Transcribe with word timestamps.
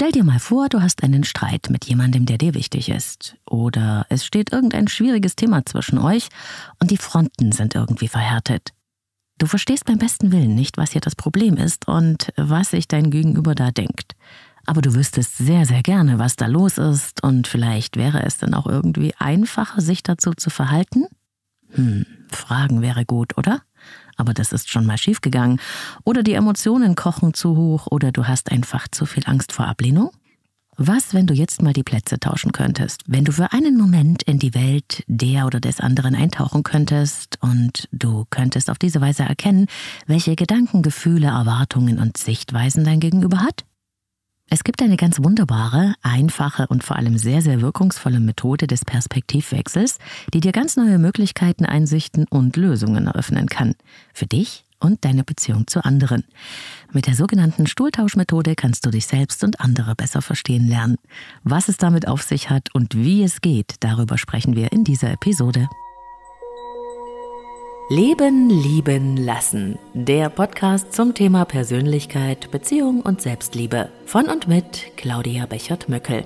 Stell 0.00 0.12
dir 0.12 0.24
mal 0.24 0.38
vor, 0.38 0.70
du 0.70 0.80
hast 0.80 1.02
einen 1.02 1.24
Streit 1.24 1.68
mit 1.68 1.84
jemandem, 1.84 2.24
der 2.24 2.38
dir 2.38 2.54
wichtig 2.54 2.88
ist. 2.88 3.36
Oder 3.44 4.06
es 4.08 4.24
steht 4.24 4.50
irgendein 4.50 4.88
schwieriges 4.88 5.36
Thema 5.36 5.66
zwischen 5.66 5.98
euch 5.98 6.30
und 6.80 6.90
die 6.90 6.96
Fronten 6.96 7.52
sind 7.52 7.74
irgendwie 7.74 8.08
verhärtet. 8.08 8.70
Du 9.36 9.44
verstehst 9.44 9.84
beim 9.84 9.98
besten 9.98 10.32
Willen 10.32 10.54
nicht, 10.54 10.78
was 10.78 10.92
hier 10.92 11.02
das 11.02 11.14
Problem 11.14 11.58
ist 11.58 11.86
und 11.86 12.32
was 12.38 12.70
sich 12.70 12.88
dein 12.88 13.10
Gegenüber 13.10 13.54
da 13.54 13.72
denkt. 13.72 14.16
Aber 14.64 14.80
du 14.80 14.94
wüsstest 14.94 15.36
sehr, 15.36 15.66
sehr 15.66 15.82
gerne, 15.82 16.18
was 16.18 16.34
da 16.34 16.46
los 16.46 16.78
ist 16.78 17.22
und 17.22 17.46
vielleicht 17.46 17.98
wäre 17.98 18.22
es 18.22 18.38
dann 18.38 18.54
auch 18.54 18.66
irgendwie 18.66 19.12
einfacher, 19.18 19.82
sich 19.82 20.02
dazu 20.02 20.32
zu 20.32 20.48
verhalten? 20.48 21.08
Hm, 21.72 22.06
Fragen 22.30 22.80
wäre 22.80 23.04
gut, 23.04 23.36
oder? 23.36 23.60
Aber 24.16 24.34
das 24.34 24.52
ist 24.52 24.70
schon 24.70 24.86
mal 24.86 24.98
schiefgegangen. 24.98 25.60
Oder 26.04 26.22
die 26.22 26.34
Emotionen 26.34 26.94
kochen 26.94 27.34
zu 27.34 27.56
hoch 27.56 27.86
oder 27.86 28.12
du 28.12 28.26
hast 28.26 28.50
einfach 28.52 28.88
zu 28.88 29.06
viel 29.06 29.24
Angst 29.26 29.52
vor 29.52 29.66
Ablehnung? 29.66 30.10
Was, 30.82 31.12
wenn 31.12 31.26
du 31.26 31.34
jetzt 31.34 31.60
mal 31.60 31.74
die 31.74 31.82
Plätze 31.82 32.18
tauschen 32.18 32.52
könntest? 32.52 33.02
Wenn 33.06 33.26
du 33.26 33.32
für 33.32 33.52
einen 33.52 33.76
Moment 33.76 34.22
in 34.22 34.38
die 34.38 34.54
Welt 34.54 35.04
der 35.08 35.44
oder 35.44 35.60
des 35.60 35.78
anderen 35.78 36.14
eintauchen 36.14 36.62
könntest 36.62 37.36
und 37.42 37.86
du 37.92 38.24
könntest 38.30 38.70
auf 38.70 38.78
diese 38.78 39.02
Weise 39.02 39.24
erkennen, 39.24 39.66
welche 40.06 40.36
Gedanken, 40.36 40.80
Gefühle, 40.80 41.26
Erwartungen 41.26 41.98
und 41.98 42.16
Sichtweisen 42.16 42.84
dein 42.84 42.98
Gegenüber 42.98 43.40
hat? 43.40 43.64
Es 44.52 44.64
gibt 44.64 44.82
eine 44.82 44.96
ganz 44.96 45.22
wunderbare, 45.22 45.94
einfache 46.02 46.66
und 46.66 46.82
vor 46.82 46.96
allem 46.96 47.16
sehr, 47.18 47.40
sehr 47.40 47.60
wirkungsvolle 47.60 48.18
Methode 48.18 48.66
des 48.66 48.84
Perspektivwechsels, 48.84 49.98
die 50.34 50.40
dir 50.40 50.50
ganz 50.50 50.76
neue 50.76 50.98
Möglichkeiten, 50.98 51.64
Einsichten 51.64 52.26
und 52.28 52.56
Lösungen 52.56 53.06
eröffnen 53.06 53.48
kann. 53.48 53.76
Für 54.12 54.26
dich 54.26 54.64
und 54.80 55.04
deine 55.04 55.22
Beziehung 55.22 55.68
zu 55.68 55.84
anderen. 55.84 56.24
Mit 56.92 57.06
der 57.06 57.14
sogenannten 57.14 57.68
Stuhltauschmethode 57.68 58.56
kannst 58.56 58.84
du 58.84 58.90
dich 58.90 59.06
selbst 59.06 59.44
und 59.44 59.60
andere 59.60 59.94
besser 59.94 60.20
verstehen 60.20 60.66
lernen. 60.66 60.96
Was 61.44 61.68
es 61.68 61.76
damit 61.76 62.08
auf 62.08 62.22
sich 62.22 62.50
hat 62.50 62.74
und 62.74 62.96
wie 62.96 63.22
es 63.22 63.42
geht, 63.42 63.76
darüber 63.78 64.18
sprechen 64.18 64.56
wir 64.56 64.72
in 64.72 64.82
dieser 64.82 65.12
Episode. 65.12 65.68
Leben, 67.92 68.48
lieben, 68.48 69.16
lassen. 69.16 69.76
Der 69.94 70.28
Podcast 70.28 70.92
zum 70.92 71.12
Thema 71.12 71.44
Persönlichkeit, 71.44 72.48
Beziehung 72.52 73.00
und 73.00 73.20
Selbstliebe. 73.20 73.90
Von 74.06 74.26
und 74.26 74.46
mit 74.46 74.92
Claudia 74.96 75.46
Bechert-Möckel. 75.46 76.24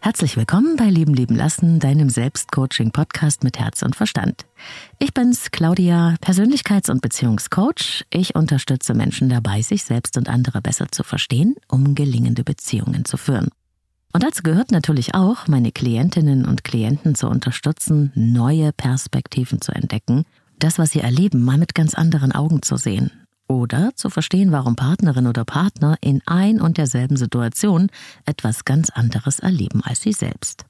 Herzlich 0.00 0.38
willkommen 0.38 0.76
bei 0.76 0.86
Leben 0.86 1.12
lieben 1.12 1.36
lassen, 1.36 1.80
deinem 1.80 2.08
Selbstcoaching-Podcast 2.08 3.44
mit 3.44 3.58
Herz 3.58 3.82
und 3.82 3.94
Verstand. 3.94 4.46
Ich 4.98 5.12
bin's, 5.12 5.50
Claudia, 5.50 6.14
Persönlichkeits- 6.22 6.90
und 6.90 7.02
Beziehungscoach. 7.02 8.06
Ich 8.08 8.36
unterstütze 8.36 8.94
Menschen 8.94 9.28
dabei, 9.28 9.60
sich 9.60 9.84
selbst 9.84 10.16
und 10.16 10.30
andere 10.30 10.62
besser 10.62 10.86
zu 10.90 11.02
verstehen, 11.02 11.56
um 11.68 11.94
gelingende 11.94 12.42
Beziehungen 12.42 13.04
zu 13.04 13.18
führen. 13.18 13.50
Und 14.12 14.22
dazu 14.22 14.42
gehört 14.42 14.70
natürlich 14.70 15.14
auch, 15.14 15.48
meine 15.48 15.70
Klientinnen 15.70 16.46
und 16.46 16.64
Klienten 16.64 17.14
zu 17.14 17.28
unterstützen, 17.28 18.10
neue 18.14 18.72
Perspektiven 18.72 19.60
zu 19.60 19.72
entdecken, 19.72 20.24
das, 20.58 20.78
was 20.78 20.90
sie 20.90 21.00
erleben, 21.00 21.44
mal 21.44 21.58
mit 21.58 21.74
ganz 21.74 21.94
anderen 21.94 22.32
Augen 22.32 22.62
zu 22.62 22.76
sehen 22.76 23.10
oder 23.48 23.92
zu 23.94 24.10
verstehen, 24.10 24.52
warum 24.52 24.76
Partnerin 24.76 25.26
oder 25.26 25.44
Partner 25.44 25.96
in 26.00 26.20
ein 26.26 26.60
und 26.60 26.78
derselben 26.78 27.16
Situation 27.16 27.88
etwas 28.26 28.64
ganz 28.64 28.90
anderes 28.90 29.40
erleben 29.40 29.82
als 29.82 30.02
sie 30.02 30.12
selbst. 30.12 30.64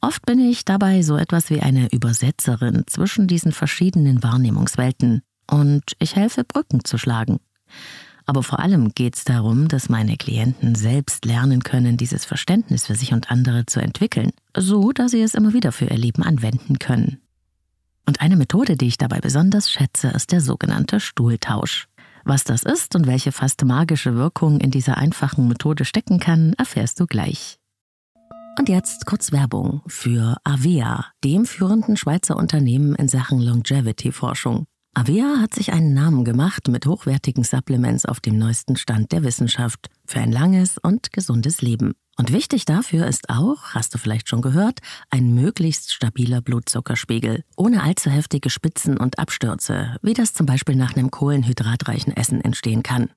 Oft 0.00 0.26
bin 0.26 0.40
ich 0.40 0.64
dabei 0.64 1.02
so 1.02 1.16
etwas 1.16 1.48
wie 1.48 1.60
eine 1.60 1.90
Übersetzerin 1.92 2.84
zwischen 2.86 3.28
diesen 3.28 3.52
verschiedenen 3.52 4.22
Wahrnehmungswelten 4.22 5.22
und 5.48 5.92
ich 5.98 6.16
helfe 6.16 6.44
Brücken 6.44 6.84
zu 6.84 6.98
schlagen. 6.98 7.38
Aber 8.26 8.42
vor 8.42 8.60
allem 8.60 8.90
geht 8.94 9.16
es 9.16 9.24
darum, 9.24 9.68
dass 9.68 9.88
meine 9.88 10.16
Klienten 10.16 10.74
selbst 10.74 11.24
lernen 11.24 11.62
können, 11.62 11.96
dieses 11.96 12.24
Verständnis 12.24 12.86
für 12.86 12.94
sich 12.94 13.12
und 13.12 13.30
andere 13.30 13.66
zu 13.66 13.80
entwickeln, 13.80 14.30
so 14.56 14.92
dass 14.92 15.10
sie 15.10 15.22
es 15.22 15.34
immer 15.34 15.52
wieder 15.52 15.72
für 15.72 15.86
ihr 15.86 15.98
Leben 15.98 16.22
anwenden 16.22 16.78
können. 16.78 17.18
Und 18.06 18.20
eine 18.20 18.36
Methode, 18.36 18.76
die 18.76 18.86
ich 18.86 18.98
dabei 18.98 19.20
besonders 19.20 19.70
schätze, 19.70 20.08
ist 20.08 20.32
der 20.32 20.40
sogenannte 20.40 21.00
Stuhltausch. 21.00 21.86
Was 22.24 22.44
das 22.44 22.62
ist 22.62 22.94
und 22.94 23.06
welche 23.06 23.32
fast 23.32 23.64
magische 23.64 24.14
Wirkung 24.14 24.60
in 24.60 24.70
dieser 24.70 24.96
einfachen 24.96 25.48
Methode 25.48 25.84
stecken 25.84 26.20
kann, 26.20 26.52
erfährst 26.54 27.00
du 27.00 27.06
gleich. 27.06 27.58
Und 28.58 28.68
jetzt 28.68 29.06
kurz 29.06 29.32
Werbung 29.32 29.82
für 29.86 30.36
Avea, 30.44 31.06
dem 31.24 31.46
führenden 31.46 31.96
Schweizer 31.96 32.36
Unternehmen 32.36 32.94
in 32.94 33.08
Sachen 33.08 33.40
Longevity-Forschung. 33.40 34.66
Avea 34.94 35.38
hat 35.40 35.54
sich 35.54 35.72
einen 35.72 35.94
Namen 35.94 36.22
gemacht 36.22 36.68
mit 36.68 36.84
hochwertigen 36.84 37.44
Supplements 37.44 38.04
auf 38.04 38.20
dem 38.20 38.36
neuesten 38.36 38.76
Stand 38.76 39.10
der 39.12 39.24
Wissenschaft 39.24 39.88
für 40.04 40.20
ein 40.20 40.30
langes 40.30 40.76
und 40.76 41.12
gesundes 41.12 41.62
Leben. 41.62 41.94
Und 42.18 42.30
wichtig 42.30 42.66
dafür 42.66 43.06
ist 43.06 43.30
auch, 43.30 43.74
hast 43.74 43.94
du 43.94 43.98
vielleicht 43.98 44.28
schon 44.28 44.42
gehört, 44.42 44.80
ein 45.08 45.34
möglichst 45.34 45.94
stabiler 45.94 46.42
Blutzuckerspiegel, 46.42 47.42
ohne 47.56 47.82
allzu 47.82 48.10
heftige 48.10 48.50
Spitzen 48.50 48.98
und 48.98 49.18
Abstürze, 49.18 49.96
wie 50.02 50.12
das 50.12 50.34
zum 50.34 50.44
Beispiel 50.44 50.76
nach 50.76 50.94
einem 50.94 51.10
kohlenhydratreichen 51.10 52.14
Essen 52.14 52.42
entstehen 52.42 52.82
kann. 52.82 53.08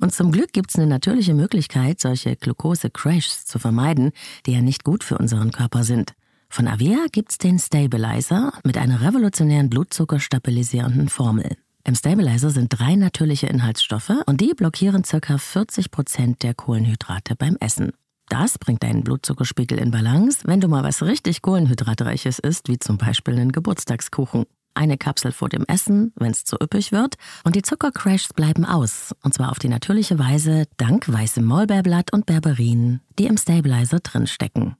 Und 0.00 0.14
zum 0.14 0.32
Glück 0.32 0.54
gibt 0.54 0.70
es 0.70 0.76
eine 0.76 0.86
natürliche 0.86 1.34
Möglichkeit, 1.34 2.00
solche 2.00 2.36
Glucose-Crashs 2.36 3.44
zu 3.44 3.58
vermeiden, 3.58 4.12
die 4.46 4.52
ja 4.52 4.62
nicht 4.62 4.82
gut 4.82 5.04
für 5.04 5.18
unseren 5.18 5.50
Körper 5.50 5.84
sind. 5.84 6.14
Von 6.48 6.68
Avea 6.68 7.06
gibt's 7.12 7.38
den 7.38 7.58
Stabilizer 7.58 8.52
mit 8.64 8.78
einer 8.78 9.02
revolutionären 9.02 9.68
blutzuckerstabilisierenden 9.68 11.08
Formel. 11.08 11.56
Im 11.84 11.94
Stabilizer 11.94 12.50
sind 12.50 12.68
drei 12.68 12.96
natürliche 12.96 13.46
Inhaltsstoffe 13.46 14.12
und 14.26 14.40
die 14.40 14.54
blockieren 14.54 15.02
ca. 15.02 15.38
40 15.38 15.90
Prozent 15.90 16.42
der 16.42 16.54
Kohlenhydrate 16.54 17.36
beim 17.36 17.56
Essen. 17.60 17.92
Das 18.28 18.58
bringt 18.58 18.82
deinen 18.82 19.04
Blutzuckerspiegel 19.04 19.78
in 19.78 19.92
Balance, 19.92 20.40
wenn 20.44 20.60
du 20.60 20.66
mal 20.66 20.82
was 20.82 21.02
richtig 21.02 21.42
Kohlenhydratreiches 21.42 22.40
isst, 22.40 22.68
wie 22.68 22.78
zum 22.78 22.98
Beispiel 22.98 23.34
einen 23.34 23.52
Geburtstagskuchen. 23.52 24.46
Eine 24.74 24.98
Kapsel 24.98 25.32
vor 25.32 25.48
dem 25.48 25.64
Essen, 25.68 26.12
wenn 26.16 26.32
es 26.32 26.44
zu 26.44 26.56
üppig 26.60 26.90
wird, 26.90 27.14
und 27.44 27.54
die 27.56 27.62
Zuckercrashs 27.62 28.34
bleiben 28.34 28.64
aus, 28.64 29.14
und 29.22 29.32
zwar 29.32 29.50
auf 29.50 29.58
die 29.58 29.68
natürliche 29.68 30.18
Weise 30.18 30.66
dank 30.76 31.10
weißem 31.10 31.44
Maulbeerblatt 31.44 32.12
und 32.12 32.26
Berberin, 32.26 33.00
die 33.18 33.26
im 33.26 33.38
Stabilizer 33.38 34.00
drinstecken. 34.00 34.76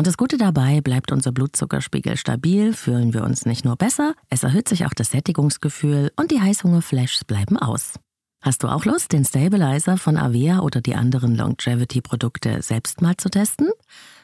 Und 0.00 0.06
das 0.06 0.16
Gute 0.16 0.38
dabei, 0.38 0.80
bleibt 0.80 1.12
unser 1.12 1.30
Blutzuckerspiegel 1.30 2.16
stabil, 2.16 2.72
fühlen 2.72 3.12
wir 3.12 3.22
uns 3.22 3.44
nicht 3.44 3.66
nur 3.66 3.76
besser, 3.76 4.14
es 4.30 4.44
erhöht 4.44 4.66
sich 4.66 4.86
auch 4.86 4.94
das 4.94 5.10
Sättigungsgefühl 5.10 6.10
und 6.16 6.30
die 6.30 6.40
Heißhungerflashs 6.40 7.26
bleiben 7.26 7.58
aus. 7.58 8.00
Hast 8.40 8.62
du 8.62 8.68
auch 8.68 8.86
Lust, 8.86 9.12
den 9.12 9.26
Stabilizer 9.26 9.98
von 9.98 10.16
Avea 10.16 10.60
oder 10.60 10.80
die 10.80 10.94
anderen 10.94 11.34
Longevity-Produkte 11.34 12.62
selbst 12.62 13.02
mal 13.02 13.18
zu 13.18 13.28
testen? 13.28 13.68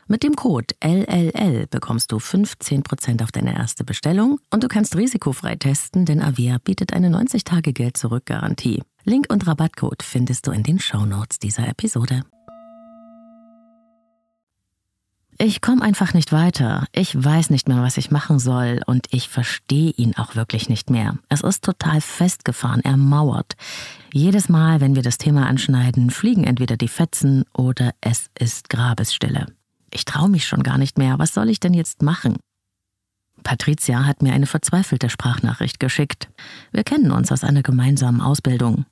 Mit 0.09 0.22
dem 0.22 0.34
Code 0.34 0.75
LLL 0.82 1.66
bekommst 1.66 2.10
du 2.10 2.16
15% 2.16 3.22
auf 3.22 3.31
deine 3.31 3.54
erste 3.54 3.84
Bestellung 3.84 4.41
und 4.48 4.64
du 4.64 4.69
kannst 4.69 4.97
risikofrei 4.97 5.56
testen, 5.56 6.06
denn 6.06 6.22
Avea 6.22 6.56
bietet 6.56 6.94
eine 6.94 7.10
90-Tage-Geld-Zurück-Garantie. 7.10 8.82
Link 9.04 9.26
und 9.28 9.47
Rabattcode 9.47 10.03
findest 10.03 10.47
du 10.47 10.53
in 10.53 10.62
den 10.62 10.78
Shownotes 10.78 11.38
dieser 11.38 11.69
Episode. 11.69 12.22
Ich 15.38 15.60
komme 15.60 15.82
einfach 15.82 16.14
nicht 16.14 16.32
weiter. 16.32 16.86
Ich 16.92 17.14
weiß 17.14 17.50
nicht 17.50 17.69
mehr, 17.69 17.82
was 17.82 17.98
ich 17.98 18.10
machen 18.10 18.38
soll 18.38 18.80
und 18.86 19.06
ich 19.10 19.28
verstehe 19.28 19.91
ihn 19.91 20.16
auch 20.16 20.34
wirklich 20.34 20.70
nicht 20.70 20.88
mehr. 20.88 21.19
Es 21.28 21.42
ist 21.42 21.62
total 21.62 22.00
festgefahren, 22.00 22.80
ermauert. 22.80 23.54
Jedes 24.14 24.48
Mal, 24.48 24.80
wenn 24.80 24.94
wir 24.94 25.02
das 25.02 25.19
Thema 25.19 25.46
anschneiden, 25.46 26.10
fliegen 26.10 26.44
entweder 26.44 26.78
die 26.78 26.88
Fetzen 26.88 27.44
oder 27.52 27.92
es 28.00 28.30
ist 28.38 28.70
Grabesstille. 28.70 29.46
Ich 29.92 30.06
traue 30.06 30.30
mich 30.30 30.46
schon 30.46 30.62
gar 30.62 30.78
nicht 30.78 30.96
mehr. 30.96 31.19
Was 31.19 31.34
soll 31.34 31.50
ich 31.50 31.60
denn 31.60 31.75
jetzt 31.75 32.00
machen? 32.00 32.36
Patricia 33.42 34.06
hat 34.06 34.22
mir 34.22 34.32
eine 34.32 34.46
verzweifelte 34.46 35.10
Sprachnachricht 35.10 35.78
geschickt. 35.78 36.30
Wir 36.72 36.82
kennen 36.82 37.12
uns 37.12 37.30
aus 37.30 37.44
einer 37.44 37.62
gemeinsamen 37.62 38.22
Ausbildung. 38.22 38.86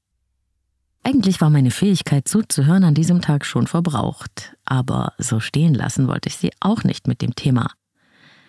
Eigentlich 1.07 1.43
war 1.43 1.51
meine 1.51 1.71
Fähigkeit 1.71 2.27
zuzuhören 2.27 2.83
an 2.83 2.95
diesem 2.95 3.21
Tag 3.21 3.45
schon 3.45 3.67
verbraucht, 3.67 4.57
aber 4.65 5.13
so 5.19 5.39
stehen 5.39 5.75
lassen 5.75 6.09
wollte 6.09 6.31
ich 6.31 6.37
sie 6.37 6.51
auch 6.61 6.83
nicht 6.83 7.07
mit 7.07 7.21
dem 7.21 7.35
Thema. 7.35 7.71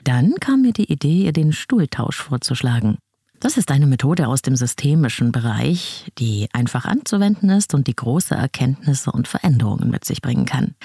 Dann 0.06 0.36
kam 0.40 0.62
mir 0.62 0.72
die 0.72 0.90
Idee, 0.92 1.26
ihr 1.26 1.34
den 1.34 1.52
Stuhltausch 1.52 2.18
vorzuschlagen. 2.18 2.98
Das 3.42 3.58
ist 3.58 3.72
eine 3.72 3.88
Methode 3.88 4.30
aus 4.30 4.42
dem 4.42 4.56
systemischen 4.56 5.34
Bereich, 5.34 6.10
die 6.18 6.48
einfach 6.54 6.86
anzuwenden 6.86 7.50
ist 7.50 7.74
und 7.74 7.88
die 7.88 7.96
große 7.96 8.34
Erkenntnisse 8.34 9.12
und 9.12 9.28
Veränderungen 9.28 9.92
mit 9.92 10.06
sich 10.06 10.22
bringen 10.22 10.46
kann. 10.46 10.76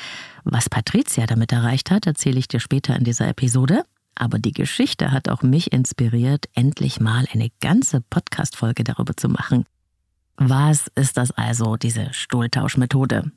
Was 0.42 0.68
Patricia 0.68 1.26
damit 1.26 1.52
erreicht 1.52 1.92
hat, 1.92 2.06
erzähle 2.06 2.40
ich 2.40 2.48
dir 2.48 2.58
später 2.58 2.96
in 2.96 3.04
dieser 3.04 3.28
Episode. 3.28 3.84
Aber 4.16 4.40
die 4.40 4.52
Geschichte 4.52 5.12
hat 5.12 5.28
auch 5.28 5.42
mich 5.42 5.72
inspiriert, 5.72 6.46
endlich 6.54 7.00
mal 7.00 7.26
eine 7.32 7.48
ganze 7.60 8.00
Podcast-Folge 8.00 8.82
darüber 8.82 9.16
zu 9.16 9.28
machen. 9.28 9.64
Was 10.42 10.86
ist 10.94 11.18
das 11.18 11.32
also, 11.32 11.76
diese 11.76 12.14
Stuhltauschmethode? 12.14 13.30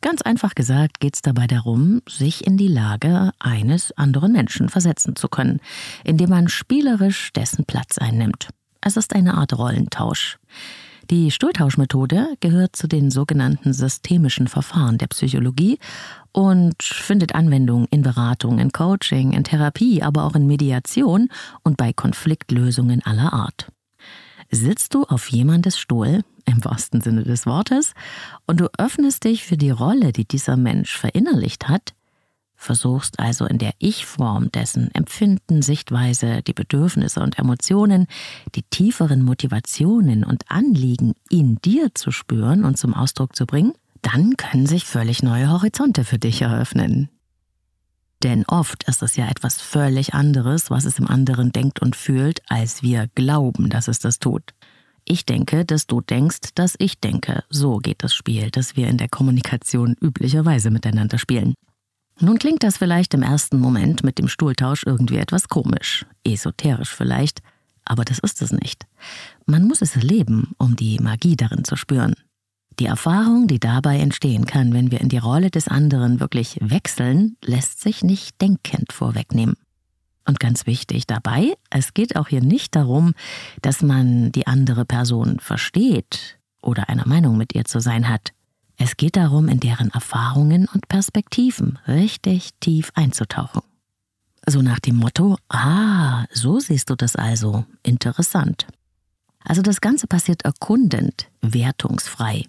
Ganz 0.00 0.22
einfach 0.22 0.54
gesagt 0.54 1.00
geht 1.00 1.16
es 1.16 1.22
dabei 1.22 1.48
darum, 1.48 2.00
sich 2.08 2.46
in 2.46 2.56
die 2.56 2.68
Lage 2.68 3.32
eines 3.40 3.90
anderen 3.98 4.30
Menschen 4.30 4.68
versetzen 4.68 5.16
zu 5.16 5.26
können, 5.26 5.58
indem 6.04 6.30
man 6.30 6.48
spielerisch 6.48 7.32
dessen 7.32 7.64
Platz 7.64 7.98
einnimmt. 7.98 8.50
Es 8.80 8.96
ist 8.96 9.16
eine 9.16 9.34
Art 9.34 9.58
Rollentausch. 9.58 10.38
Die 11.10 11.32
Stuhltauschmethode 11.32 12.36
gehört 12.38 12.76
zu 12.76 12.86
den 12.86 13.10
sogenannten 13.10 13.72
systemischen 13.72 14.46
Verfahren 14.46 14.96
der 14.96 15.08
Psychologie 15.08 15.80
und 16.30 16.80
findet 16.80 17.34
Anwendung 17.34 17.86
in 17.90 18.02
Beratung, 18.02 18.60
in 18.60 18.70
Coaching, 18.70 19.32
in 19.32 19.42
Therapie, 19.42 20.04
aber 20.04 20.22
auch 20.22 20.36
in 20.36 20.46
Mediation 20.46 21.30
und 21.64 21.76
bei 21.76 21.92
Konfliktlösungen 21.92 23.04
aller 23.04 23.32
Art. 23.32 23.72
Sitzt 24.50 24.94
du 24.94 25.04
auf 25.04 25.28
jemandes 25.30 25.78
Stuhl, 25.78 26.24
im 26.46 26.64
wahrsten 26.64 27.00
Sinne 27.00 27.24
des 27.24 27.44
Wortes, 27.44 27.92
und 28.46 28.60
du 28.60 28.68
öffnest 28.78 29.24
dich 29.24 29.44
für 29.44 29.56
die 29.56 29.70
Rolle, 29.70 30.12
die 30.12 30.26
dieser 30.26 30.56
Mensch 30.56 30.96
verinnerlicht 30.96 31.68
hat, 31.68 31.94
versuchst 32.54 33.20
also 33.20 33.46
in 33.46 33.58
der 33.58 33.72
Ich-Form 33.78 34.50
dessen 34.50 34.92
Empfinden, 34.94 35.62
Sichtweise, 35.62 36.42
die 36.42 36.52
Bedürfnisse 36.52 37.20
und 37.20 37.38
Emotionen, 37.38 38.06
die 38.54 38.62
tieferen 38.62 39.22
Motivationen 39.22 40.24
und 40.24 40.50
Anliegen 40.50 41.14
in 41.30 41.60
dir 41.62 41.94
zu 41.94 42.10
spüren 42.10 42.64
und 42.64 42.76
zum 42.76 42.94
Ausdruck 42.94 43.36
zu 43.36 43.46
bringen, 43.46 43.74
dann 44.02 44.36
können 44.36 44.66
sich 44.66 44.86
völlig 44.86 45.22
neue 45.22 45.50
Horizonte 45.50 46.04
für 46.04 46.18
dich 46.18 46.42
eröffnen. 46.42 47.08
Denn 48.22 48.44
oft 48.46 48.84
ist 48.84 49.02
es 49.02 49.16
ja 49.16 49.28
etwas 49.28 49.60
völlig 49.60 50.14
anderes, 50.14 50.70
was 50.70 50.84
es 50.84 50.98
im 50.98 51.08
anderen 51.08 51.52
denkt 51.52 51.80
und 51.80 51.94
fühlt, 51.94 52.40
als 52.48 52.82
wir 52.82 53.08
glauben, 53.14 53.68
dass 53.68 53.86
es 53.86 54.00
das 54.00 54.18
tut. 54.18 54.54
Ich 55.04 55.24
denke, 55.24 55.64
dass 55.64 55.86
du 55.86 56.00
denkst, 56.00 56.50
dass 56.54 56.74
ich 56.78 57.00
denke. 57.00 57.44
So 57.48 57.78
geht 57.78 58.02
das 58.02 58.14
Spiel, 58.14 58.50
das 58.50 58.76
wir 58.76 58.88
in 58.88 58.98
der 58.98 59.08
Kommunikation 59.08 59.96
üblicherweise 60.00 60.70
miteinander 60.70 61.18
spielen. 61.18 61.54
Nun 62.20 62.38
klingt 62.38 62.64
das 62.64 62.76
vielleicht 62.76 63.14
im 63.14 63.22
ersten 63.22 63.60
Moment 63.60 64.02
mit 64.02 64.18
dem 64.18 64.28
Stuhltausch 64.28 64.82
irgendwie 64.84 65.18
etwas 65.18 65.48
komisch, 65.48 66.04
esoterisch 66.24 66.94
vielleicht, 66.94 67.40
aber 67.84 68.04
das 68.04 68.18
ist 68.18 68.42
es 68.42 68.50
nicht. 68.50 68.86
Man 69.46 69.64
muss 69.64 69.80
es 69.80 69.94
erleben, 69.94 70.52
um 70.58 70.74
die 70.74 70.98
Magie 70.98 71.36
darin 71.36 71.64
zu 71.64 71.76
spüren. 71.76 72.14
Die 72.78 72.86
Erfahrung, 72.86 73.48
die 73.48 73.58
dabei 73.58 73.98
entstehen 73.98 74.46
kann, 74.46 74.72
wenn 74.72 74.92
wir 74.92 75.00
in 75.00 75.08
die 75.08 75.18
Rolle 75.18 75.50
des 75.50 75.66
anderen 75.66 76.20
wirklich 76.20 76.58
wechseln, 76.60 77.36
lässt 77.44 77.80
sich 77.80 78.04
nicht 78.04 78.40
denkend 78.40 78.92
vorwegnehmen. 78.92 79.56
Und 80.24 80.38
ganz 80.38 80.66
wichtig 80.66 81.06
dabei, 81.06 81.54
es 81.70 81.92
geht 81.92 82.14
auch 82.14 82.28
hier 82.28 82.42
nicht 82.42 82.76
darum, 82.76 83.14
dass 83.62 83.82
man 83.82 84.30
die 84.30 84.46
andere 84.46 84.84
Person 84.84 85.40
versteht 85.40 86.38
oder 86.62 86.88
einer 86.88 87.08
Meinung 87.08 87.36
mit 87.36 87.54
ihr 87.54 87.64
zu 87.64 87.80
sein 87.80 88.08
hat. 88.08 88.32
Es 88.76 88.96
geht 88.96 89.16
darum, 89.16 89.48
in 89.48 89.58
deren 89.58 89.90
Erfahrungen 89.90 90.68
und 90.72 90.86
Perspektiven 90.86 91.80
richtig 91.88 92.50
tief 92.60 92.92
einzutauchen. 92.94 93.62
So 94.46 94.62
nach 94.62 94.78
dem 94.78 94.96
Motto, 94.96 95.36
ah, 95.48 96.26
so 96.30 96.60
siehst 96.60 96.90
du 96.90 96.94
das 96.94 97.16
also, 97.16 97.64
interessant. 97.82 98.68
Also 99.42 99.62
das 99.62 99.80
Ganze 99.80 100.06
passiert 100.06 100.42
erkundend, 100.42 101.28
wertungsfrei. 101.40 102.44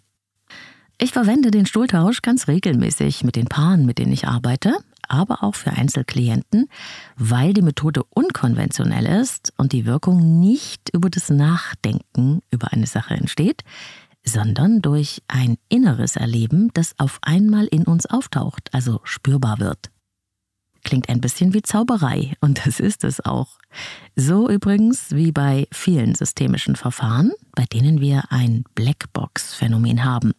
Ich 1.01 1.13
verwende 1.13 1.49
den 1.49 1.65
Stuhltausch 1.65 2.21
ganz 2.21 2.49
regelmäßig 2.49 3.23
mit 3.23 3.37
den 3.37 3.45
Paaren, 3.45 3.85
mit 3.85 3.99
denen 3.99 4.11
ich 4.11 4.27
arbeite, 4.27 4.75
aber 5.07 5.43
auch 5.43 5.55
für 5.55 5.71
Einzelklienten, 5.71 6.67
weil 7.15 7.53
die 7.53 7.61
Methode 7.61 8.03
unkonventionell 8.09 9.05
ist 9.05 9.53
und 9.55 9.71
die 9.71 9.85
Wirkung 9.85 10.41
nicht 10.41 10.89
über 10.93 11.09
das 11.09 11.29
Nachdenken 11.29 12.41
über 12.51 12.73
eine 12.73 12.85
Sache 12.85 13.13
entsteht, 13.13 13.63
sondern 14.25 14.81
durch 14.81 15.23
ein 15.29 15.57
inneres 15.69 16.17
Erleben, 16.17 16.69
das 16.73 16.99
auf 16.99 17.19
einmal 17.21 17.67
in 17.67 17.85
uns 17.85 18.05
auftaucht, 18.05 18.69
also 18.73 18.99
spürbar 19.05 19.59
wird. 19.59 19.91
Klingt 20.83 21.07
ein 21.07 21.21
bisschen 21.21 21.53
wie 21.53 21.61
Zauberei, 21.61 22.33
und 22.41 22.65
das 22.65 22.81
ist 22.81 23.05
es 23.05 23.23
auch. 23.23 23.57
So 24.17 24.49
übrigens 24.49 25.11
wie 25.15 25.31
bei 25.31 25.65
vielen 25.71 26.13
systemischen 26.13 26.75
Verfahren, 26.75 27.31
bei 27.55 27.63
denen 27.63 28.01
wir 28.01 28.23
ein 28.31 28.65
Blackbox-Phänomen 28.75 30.03
haben. 30.03 30.33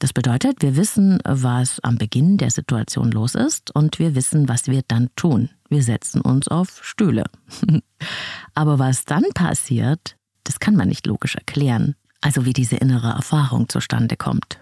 Das 0.00 0.12
bedeutet, 0.12 0.62
wir 0.62 0.74
wissen, 0.76 1.20
was 1.24 1.78
am 1.80 1.96
Beginn 1.96 2.36
der 2.36 2.50
Situation 2.50 3.12
los 3.12 3.34
ist 3.36 3.74
und 3.74 3.98
wir 4.00 4.16
wissen, 4.16 4.48
was 4.48 4.66
wir 4.66 4.82
dann 4.88 5.10
tun. 5.14 5.50
Wir 5.68 5.84
setzen 5.84 6.20
uns 6.20 6.48
auf 6.48 6.80
Stühle. 6.82 7.24
Aber 8.54 8.78
was 8.80 9.04
dann 9.04 9.24
passiert, 9.34 10.16
das 10.42 10.58
kann 10.58 10.74
man 10.74 10.88
nicht 10.88 11.06
logisch 11.06 11.36
erklären 11.36 11.94
also 12.20 12.44
wie 12.44 12.52
diese 12.52 12.76
innere 12.76 13.10
Erfahrung 13.10 13.68
zustande 13.68 14.16
kommt. 14.16 14.58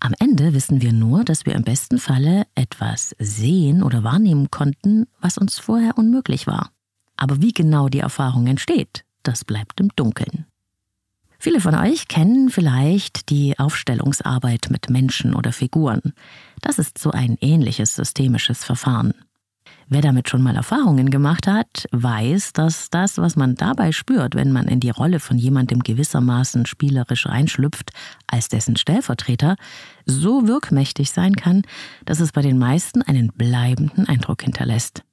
Am 0.00 0.14
Ende 0.18 0.52
wissen 0.52 0.82
wir 0.82 0.92
nur, 0.92 1.24
dass 1.24 1.46
wir 1.46 1.54
im 1.54 1.62
besten 1.62 1.98
Falle 1.98 2.44
etwas 2.54 3.14
sehen 3.18 3.82
oder 3.82 4.04
wahrnehmen 4.04 4.50
konnten, 4.50 5.06
was 5.20 5.38
uns 5.38 5.58
vorher 5.58 5.96
unmöglich 5.96 6.46
war. 6.46 6.70
Aber 7.16 7.40
wie 7.40 7.52
genau 7.52 7.88
die 7.88 8.00
Erfahrung 8.00 8.46
entsteht, 8.46 9.04
das 9.22 9.44
bleibt 9.44 9.80
im 9.80 9.88
Dunkeln. 9.96 10.46
Viele 11.38 11.60
von 11.60 11.74
euch 11.74 12.08
kennen 12.08 12.48
vielleicht 12.48 13.28
die 13.30 13.58
Aufstellungsarbeit 13.58 14.68
mit 14.70 14.90
Menschen 14.90 15.34
oder 15.34 15.52
Figuren. 15.52 16.12
Das 16.62 16.78
ist 16.78 16.98
so 16.98 17.10
ein 17.10 17.36
ähnliches 17.40 17.94
systemisches 17.94 18.64
Verfahren. 18.64 19.14
Wer 19.88 20.00
damit 20.00 20.30
schon 20.30 20.42
mal 20.42 20.56
Erfahrungen 20.56 21.10
gemacht 21.10 21.46
hat, 21.46 21.86
weiß, 21.92 22.54
dass 22.54 22.88
das, 22.88 23.18
was 23.18 23.36
man 23.36 23.54
dabei 23.54 23.92
spürt, 23.92 24.34
wenn 24.34 24.50
man 24.50 24.66
in 24.66 24.80
die 24.80 24.90
Rolle 24.90 25.20
von 25.20 25.36
jemandem 25.36 25.80
gewissermaßen 25.80 26.64
spielerisch 26.64 27.26
reinschlüpft, 27.26 27.90
als 28.26 28.48
dessen 28.48 28.76
Stellvertreter, 28.76 29.56
so 30.06 30.48
wirkmächtig 30.48 31.10
sein 31.10 31.36
kann, 31.36 31.62
dass 32.06 32.20
es 32.20 32.32
bei 32.32 32.40
den 32.40 32.58
meisten 32.58 33.02
einen 33.02 33.28
bleibenden 33.28 34.08
Eindruck 34.08 34.42
hinterlässt. 34.42 35.04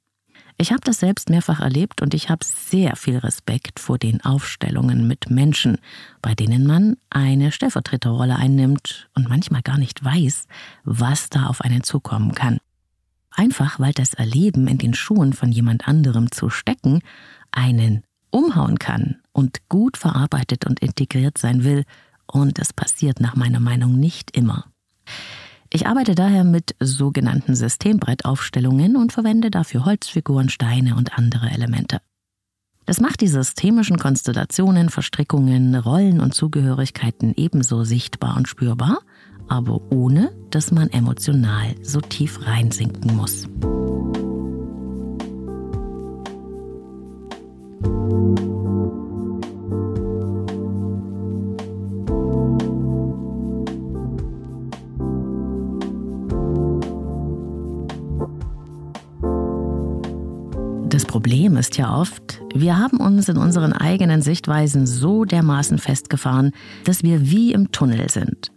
Ich 0.58 0.70
habe 0.70 0.80
das 0.84 1.00
selbst 1.00 1.30
mehrfach 1.30 1.60
erlebt 1.60 2.02
und 2.02 2.14
ich 2.14 2.30
habe 2.30 2.44
sehr 2.44 2.96
viel 2.96 3.18
Respekt 3.18 3.80
vor 3.80 3.98
den 3.98 4.20
Aufstellungen 4.24 5.06
mit 5.06 5.30
Menschen, 5.30 5.78
bei 6.20 6.34
denen 6.34 6.66
man 6.66 6.96
eine 7.10 7.52
Stellvertreterrolle 7.52 8.36
einnimmt 8.36 9.08
und 9.14 9.28
manchmal 9.28 9.62
gar 9.62 9.78
nicht 9.78 10.04
weiß, 10.04 10.46
was 10.84 11.30
da 11.30 11.46
auf 11.46 11.62
einen 11.62 11.82
zukommen 11.82 12.34
kann. 12.34 12.58
Einfach 13.30 13.80
weil 13.80 13.92
das 13.92 14.14
Erleben 14.14 14.68
in 14.68 14.78
den 14.78 14.94
Schuhen 14.94 15.32
von 15.32 15.50
jemand 15.50 15.88
anderem 15.88 16.30
zu 16.30 16.50
stecken 16.50 17.00
einen 17.50 18.02
umhauen 18.30 18.78
kann 18.78 19.20
und 19.32 19.68
gut 19.68 19.96
verarbeitet 19.96 20.66
und 20.66 20.80
integriert 20.80 21.38
sein 21.38 21.64
will, 21.64 21.84
und 22.26 22.58
das 22.58 22.72
passiert 22.72 23.20
nach 23.20 23.36
meiner 23.36 23.60
Meinung 23.60 23.98
nicht 23.98 24.34
immer. 24.34 24.66
Ich 25.72 25.86
arbeite 25.86 26.14
daher 26.14 26.44
mit 26.44 26.74
sogenannten 26.80 27.54
Systembrettaufstellungen 27.54 28.96
und 28.96 29.12
verwende 29.12 29.50
dafür 29.50 29.84
Holzfiguren, 29.84 30.50
Steine 30.50 30.96
und 30.96 31.16
andere 31.16 31.50
Elemente. 31.50 32.00
Das 32.84 33.00
macht 33.00 33.20
die 33.20 33.28
systemischen 33.28 33.96
Konstellationen, 33.96 34.90
Verstrickungen, 34.90 35.74
Rollen 35.74 36.20
und 36.20 36.34
Zugehörigkeiten 36.34 37.32
ebenso 37.36 37.84
sichtbar 37.84 38.36
und 38.36 38.48
spürbar 38.48 38.98
aber 39.48 39.80
ohne, 39.90 40.32
dass 40.50 40.72
man 40.72 40.88
emotional 40.90 41.74
so 41.82 42.00
tief 42.00 42.46
reinsinken 42.46 43.14
muss. 43.16 43.46
Das 61.02 61.08
Problem 61.08 61.56
ist 61.56 61.78
ja 61.78 61.92
oft, 61.92 62.40
wir 62.54 62.78
haben 62.78 62.98
uns 62.98 63.28
in 63.28 63.36
unseren 63.36 63.72
eigenen 63.72 64.22
Sichtweisen 64.22 64.86
so 64.86 65.24
dermaßen 65.24 65.78
festgefahren, 65.78 66.52
dass 66.84 67.02
wir 67.02 67.28
wie 67.28 67.52
im 67.52 67.72
Tunnel 67.72 68.08
sind. 68.08 68.52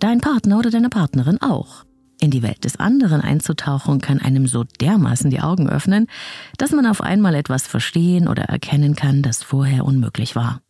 Dein 0.00 0.20
Partner 0.20 0.58
oder 0.58 0.70
deine 0.70 0.88
Partnerin 0.88 1.40
auch. 1.40 1.84
In 2.20 2.32
die 2.32 2.42
Welt 2.42 2.64
des 2.64 2.80
anderen 2.80 3.20
einzutauchen 3.20 4.00
kann 4.00 4.20
einem 4.20 4.48
so 4.48 4.64
dermaßen 4.64 5.30
die 5.30 5.40
Augen 5.40 5.70
öffnen, 5.70 6.08
dass 6.56 6.72
man 6.72 6.84
auf 6.84 7.00
einmal 7.00 7.36
etwas 7.36 7.68
verstehen 7.68 8.26
oder 8.26 8.42
erkennen 8.42 8.96
kann, 8.96 9.22
das 9.22 9.44
vorher 9.44 9.84
unmöglich 9.84 10.34
war. 10.34 10.60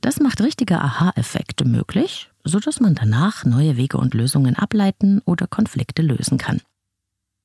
Das 0.00 0.20
macht 0.20 0.40
richtige 0.40 0.80
Aha-Effekte 0.80 1.64
möglich, 1.64 2.30
sodass 2.44 2.78
man 2.78 2.94
danach 2.94 3.44
neue 3.44 3.76
Wege 3.76 3.98
und 3.98 4.14
Lösungen 4.14 4.54
ableiten 4.54 5.22
oder 5.24 5.48
Konflikte 5.48 6.02
lösen 6.02 6.38
kann. 6.38 6.60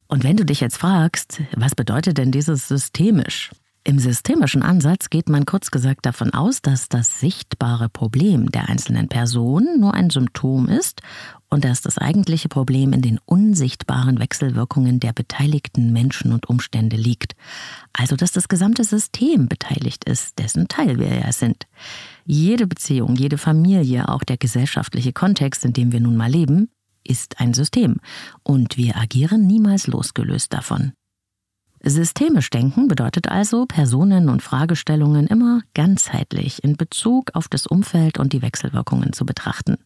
Und 0.07 0.23
wenn 0.23 0.37
du 0.37 0.45
dich 0.45 0.61
jetzt 0.61 0.77
fragst, 0.77 1.41
was 1.55 1.75
bedeutet 1.75 2.17
denn 2.17 2.31
dieses 2.31 2.67
systemisch? 2.67 3.51
Im 3.87 3.99
systemischen 3.99 4.63
Ansatz 4.63 5.09
geht 5.09 5.29
man 5.29 5.45
kurz 5.45 5.71
gesagt 5.71 6.05
davon 6.05 6.33
aus, 6.33 6.61
dass 6.61 6.89
das 6.89 7.21
sichtbare 7.21 7.87
Problem 7.87 8.51
der 8.51 8.67
einzelnen 8.67 9.07
Person 9.07 9.79
nur 9.79 9.93
ein 9.93 10.09
Symptom 10.09 10.67
ist 10.67 11.01
und 11.49 11.63
dass 11.63 11.83
das 11.83 11.97
eigentliche 11.97 12.49
Problem 12.49 12.91
in 12.91 13.01
den 13.01 13.17
unsichtbaren 13.23 14.19
Wechselwirkungen 14.19 14.99
der 14.99 15.13
beteiligten 15.13 15.93
Menschen 15.93 16.33
und 16.33 16.49
Umstände 16.49 16.97
liegt. 16.97 17.33
Also 17.93 18.17
dass 18.17 18.33
das 18.33 18.49
gesamte 18.49 18.83
System 18.83 19.47
beteiligt 19.47 20.03
ist, 20.03 20.37
dessen 20.37 20.67
Teil 20.67 20.99
wir 20.99 21.07
ja 21.07 21.31
sind. 21.31 21.65
Jede 22.25 22.67
Beziehung, 22.67 23.15
jede 23.15 23.37
Familie, 23.37 24.09
auch 24.09 24.25
der 24.25 24.35
gesellschaftliche 24.35 25.13
Kontext, 25.13 25.63
in 25.63 25.71
dem 25.71 25.93
wir 25.93 26.01
nun 26.01 26.17
mal 26.17 26.29
leben, 26.29 26.69
ist 27.07 27.39
ein 27.39 27.53
System 27.53 27.97
und 28.43 28.77
wir 28.77 28.97
agieren 28.97 29.47
niemals 29.47 29.87
losgelöst 29.87 30.53
davon. 30.53 30.93
Systemisch 31.83 32.49
denken 32.49 32.87
bedeutet 32.87 33.29
also, 33.29 33.65
Personen 33.65 34.29
und 34.29 34.41
Fragestellungen 34.41 35.27
immer 35.27 35.61
ganzheitlich 35.73 36.63
in 36.63 36.75
Bezug 36.75 37.31
auf 37.33 37.47
das 37.47 37.67
Umfeld 37.67 38.17
und 38.17 38.33
die 38.33 38.41
Wechselwirkungen 38.41 39.13
zu 39.13 39.25
betrachten. 39.25 39.77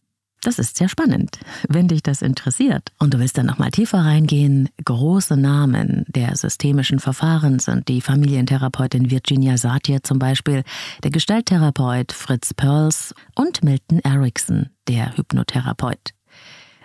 Das 0.44 0.58
ist 0.58 0.76
sehr 0.76 0.88
spannend. 0.88 1.38
Wenn 1.68 1.88
dich 1.88 2.02
das 2.02 2.20
interessiert 2.20 2.90
und 2.98 3.14
du 3.14 3.20
willst 3.20 3.38
dann 3.38 3.46
nochmal 3.46 3.70
tiefer 3.70 3.98
reingehen, 3.98 4.68
große 4.84 5.36
Namen 5.36 6.04
der 6.08 6.36
systemischen 6.36 6.98
Verfahren 6.98 7.60
sind 7.60 7.86
die 7.88 8.00
Familientherapeutin 8.00 9.10
Virginia 9.10 9.56
Satir 9.56 10.02
zum 10.02 10.18
Beispiel, 10.18 10.64
der 11.04 11.12
Gestalttherapeut 11.12 12.10
Fritz 12.10 12.54
Perls 12.54 13.14
und 13.36 13.62
Milton 13.62 14.00
Erickson, 14.00 14.70
der 14.88 15.16
Hypnotherapeut. 15.16 16.12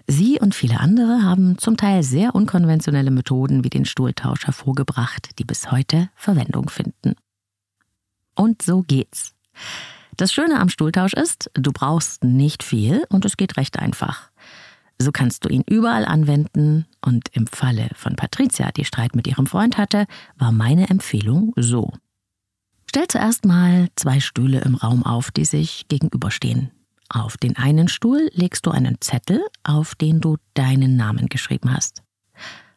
Sie 0.08 0.40
und 0.40 0.56
viele 0.56 0.80
andere 0.80 1.24
haben 1.24 1.58
zum 1.58 1.76
Teil 1.76 2.02
sehr 2.02 2.34
unkonventionelle 2.34 3.12
Methoden 3.12 3.66
wie 3.66 3.70
den 3.70 3.84
Stuhltausch 3.84 4.46
hervorgebracht, 4.46 5.38
die 5.38 5.44
bis 5.44 5.70
heute 5.70 6.10
Verwendung 6.16 6.70
finden. 6.70 7.16
Und 8.34 8.62
so 8.62 8.84
geht's. 8.84 9.36
Das 10.16 10.32
Schöne 10.32 10.60
am 10.60 10.70
Stuhltausch 10.70 11.14
ist, 11.14 11.52
du 11.54 11.74
brauchst 11.74 12.24
nicht 12.24 12.64
viel 12.64 13.04
und 13.10 13.26
es 13.26 13.36
geht 13.36 13.58
recht 13.58 13.78
einfach. 13.80 14.32
So 14.98 15.12
kannst 15.12 15.44
du 15.44 15.50
ihn 15.50 15.64
überall 15.68 16.06
anwenden 16.06 16.86
und 17.02 17.28
im 17.34 17.46
Falle 17.46 17.90
von 17.94 18.16
Patricia, 18.16 18.72
die 18.72 18.86
Streit 18.86 19.14
mit 19.14 19.28
ihrem 19.28 19.46
Freund 19.46 19.78
hatte, 19.78 20.06
war 20.38 20.54
meine 20.54 20.90
Empfehlung 20.90 21.54
so. 21.58 21.92
Stell 22.90 23.08
zuerst 23.08 23.46
mal 23.46 23.90
zwei 23.96 24.22
Stühle 24.22 24.62
im 24.62 24.76
Raum 24.76 25.04
auf, 25.04 25.32
die 25.32 25.46
sich 25.46 25.88
gegenüberstehen. 25.90 26.72
Auf 27.10 27.38
den 27.38 27.56
einen 27.56 27.88
Stuhl 27.88 28.30
legst 28.34 28.66
du 28.66 28.72
einen 28.72 28.98
Zettel, 29.00 29.42
auf 29.64 29.96
den 29.96 30.20
du 30.20 30.38
deinen 30.54 30.98
Namen 30.98 31.28
geschrieben 31.28 31.74
hast. 31.74 32.04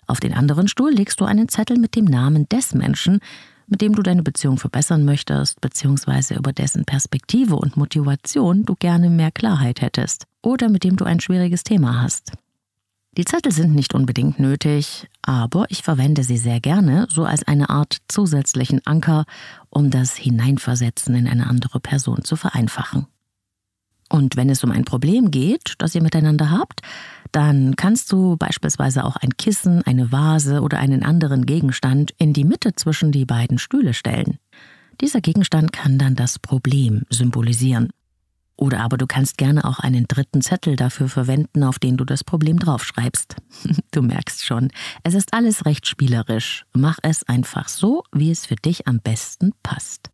Auf 0.06 0.20
den 0.20 0.34
anderen 0.34 0.68
Stuhl 0.68 0.90
legst 0.90 1.20
du 1.20 1.24
einen 1.24 1.48
Zettel 1.48 1.78
mit 1.78 1.96
dem 1.96 2.04
Namen 2.04 2.48
des 2.48 2.74
Menschen, 2.74 3.20
mit 3.66 3.80
dem 3.80 3.94
du 3.94 4.02
deine 4.02 4.22
Beziehung 4.22 4.58
verbessern 4.58 5.04
möchtest, 5.04 5.60
beziehungsweise 5.60 6.34
über 6.34 6.52
dessen 6.52 6.84
Perspektive 6.84 7.56
und 7.56 7.76
Motivation 7.76 8.64
du 8.64 8.74
gerne 8.74 9.10
mehr 9.10 9.30
Klarheit 9.30 9.80
hättest 9.80 10.26
oder 10.42 10.68
mit 10.68 10.84
dem 10.84 10.96
du 10.96 11.04
ein 11.04 11.20
schwieriges 11.20 11.62
Thema 11.62 12.02
hast. 12.02 12.32
Die 13.16 13.24
Zettel 13.24 13.52
sind 13.52 13.74
nicht 13.74 13.94
unbedingt 13.94 14.38
nötig, 14.38 15.08
aber 15.22 15.66
ich 15.68 15.82
verwende 15.82 16.22
sie 16.22 16.36
sehr 16.36 16.60
gerne, 16.60 17.06
so 17.10 17.24
als 17.24 17.42
eine 17.42 17.68
Art 17.68 17.98
zusätzlichen 18.06 18.80
Anker, 18.86 19.24
um 19.68 19.90
das 19.90 20.16
Hineinversetzen 20.16 21.14
in 21.16 21.26
eine 21.26 21.48
andere 21.48 21.80
Person 21.80 22.24
zu 22.24 22.36
vereinfachen. 22.36 23.06
Und 24.10 24.36
wenn 24.36 24.50
es 24.50 24.64
um 24.64 24.72
ein 24.72 24.84
Problem 24.84 25.30
geht, 25.30 25.74
das 25.78 25.94
ihr 25.94 26.02
miteinander 26.02 26.50
habt, 26.50 26.80
dann 27.32 27.76
kannst 27.76 28.10
du 28.10 28.36
beispielsweise 28.36 29.04
auch 29.04 29.16
ein 29.16 29.36
Kissen, 29.36 29.82
eine 29.82 30.10
Vase 30.10 30.62
oder 30.62 30.78
einen 30.78 31.04
anderen 31.04 31.46
Gegenstand 31.46 32.12
in 32.18 32.32
die 32.32 32.44
Mitte 32.44 32.74
zwischen 32.74 33.12
die 33.12 33.24
beiden 33.24 33.58
Stühle 33.58 33.94
stellen. 33.94 34.38
Dieser 35.00 35.20
Gegenstand 35.20 35.72
kann 35.72 35.96
dann 35.96 36.16
das 36.16 36.40
Problem 36.40 37.04
symbolisieren. 37.08 37.90
Oder 38.56 38.80
aber 38.80 38.98
du 38.98 39.06
kannst 39.06 39.38
gerne 39.38 39.64
auch 39.64 39.78
einen 39.78 40.06
dritten 40.06 40.42
Zettel 40.42 40.76
dafür 40.76 41.08
verwenden, 41.08 41.64
auf 41.64 41.78
den 41.78 41.96
du 41.96 42.04
das 42.04 42.24
Problem 42.24 42.58
draufschreibst. 42.58 43.36
Du 43.92 44.02
merkst 44.02 44.44
schon, 44.44 44.70
es 45.02 45.14
ist 45.14 45.34
alles 45.34 45.66
recht 45.66 45.86
spielerisch. 45.86 46.64
Mach 46.72 46.98
es 47.02 47.24
einfach 47.24 47.68
so, 47.68 48.04
wie 48.12 48.30
es 48.30 48.46
für 48.46 48.54
dich 48.54 48.86
am 48.86 49.00
besten 49.00 49.52
passt. 49.64 50.10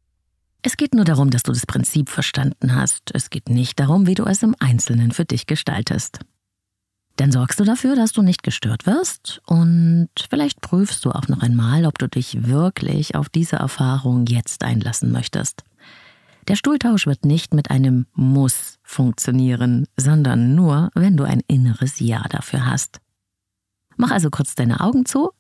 Es 0.66 0.76
geht 0.76 0.96
nur 0.96 1.04
darum, 1.04 1.30
dass 1.30 1.44
du 1.44 1.52
das 1.52 1.64
Prinzip 1.64 2.08
verstanden 2.08 2.75
hast. 2.75 3.12
Es 3.14 3.30
geht 3.30 3.49
nicht 3.49 3.78
darum, 3.78 4.08
wie 4.08 4.16
du 4.16 4.25
es 4.25 4.42
im 4.42 4.56
Einzelnen 4.58 5.12
für 5.12 5.25
dich 5.25 5.46
gestaltest. 5.46 6.18
Dann 7.14 7.30
sorgst 7.30 7.61
du 7.61 7.64
dafür, 7.64 7.94
dass 7.94 8.11
du 8.11 8.20
nicht 8.20 8.42
gestört 8.42 8.85
wirst 8.85 9.40
und 9.46 10.08
vielleicht 10.28 10.61
prüfst 10.61 11.04
du 11.04 11.12
auch 11.12 11.28
noch 11.28 11.40
einmal, 11.40 11.87
ob 11.87 12.00
du 12.00 12.08
dich 12.08 12.49
wirklich 12.49 13.14
auf 13.14 13.28
diese 13.28 13.54
Erfahrung 13.54 14.26
jetzt 14.26 14.64
einlassen 14.64 15.12
möchtest. 15.12 15.62
Der 16.49 16.56
Stuhltausch 16.56 17.06
wird 17.06 17.25
nicht 17.25 17.54
mit 17.54 17.70
einem 17.70 18.06
Muss 18.12 18.80
funktionieren, 18.82 19.87
sondern 19.96 20.56
nur, 20.56 20.90
wenn 20.96 21.16
du 21.16 21.23
ein 21.23 21.42
inneres 21.46 22.00
Ja 22.00 22.25
dafür 22.28 22.66
hast. 22.66 22.99
Mach 23.96 24.11
also 24.11 24.30
kurz 24.30 24.56
deine 24.56 24.80
Augen 24.80 25.06
zu 25.06 25.30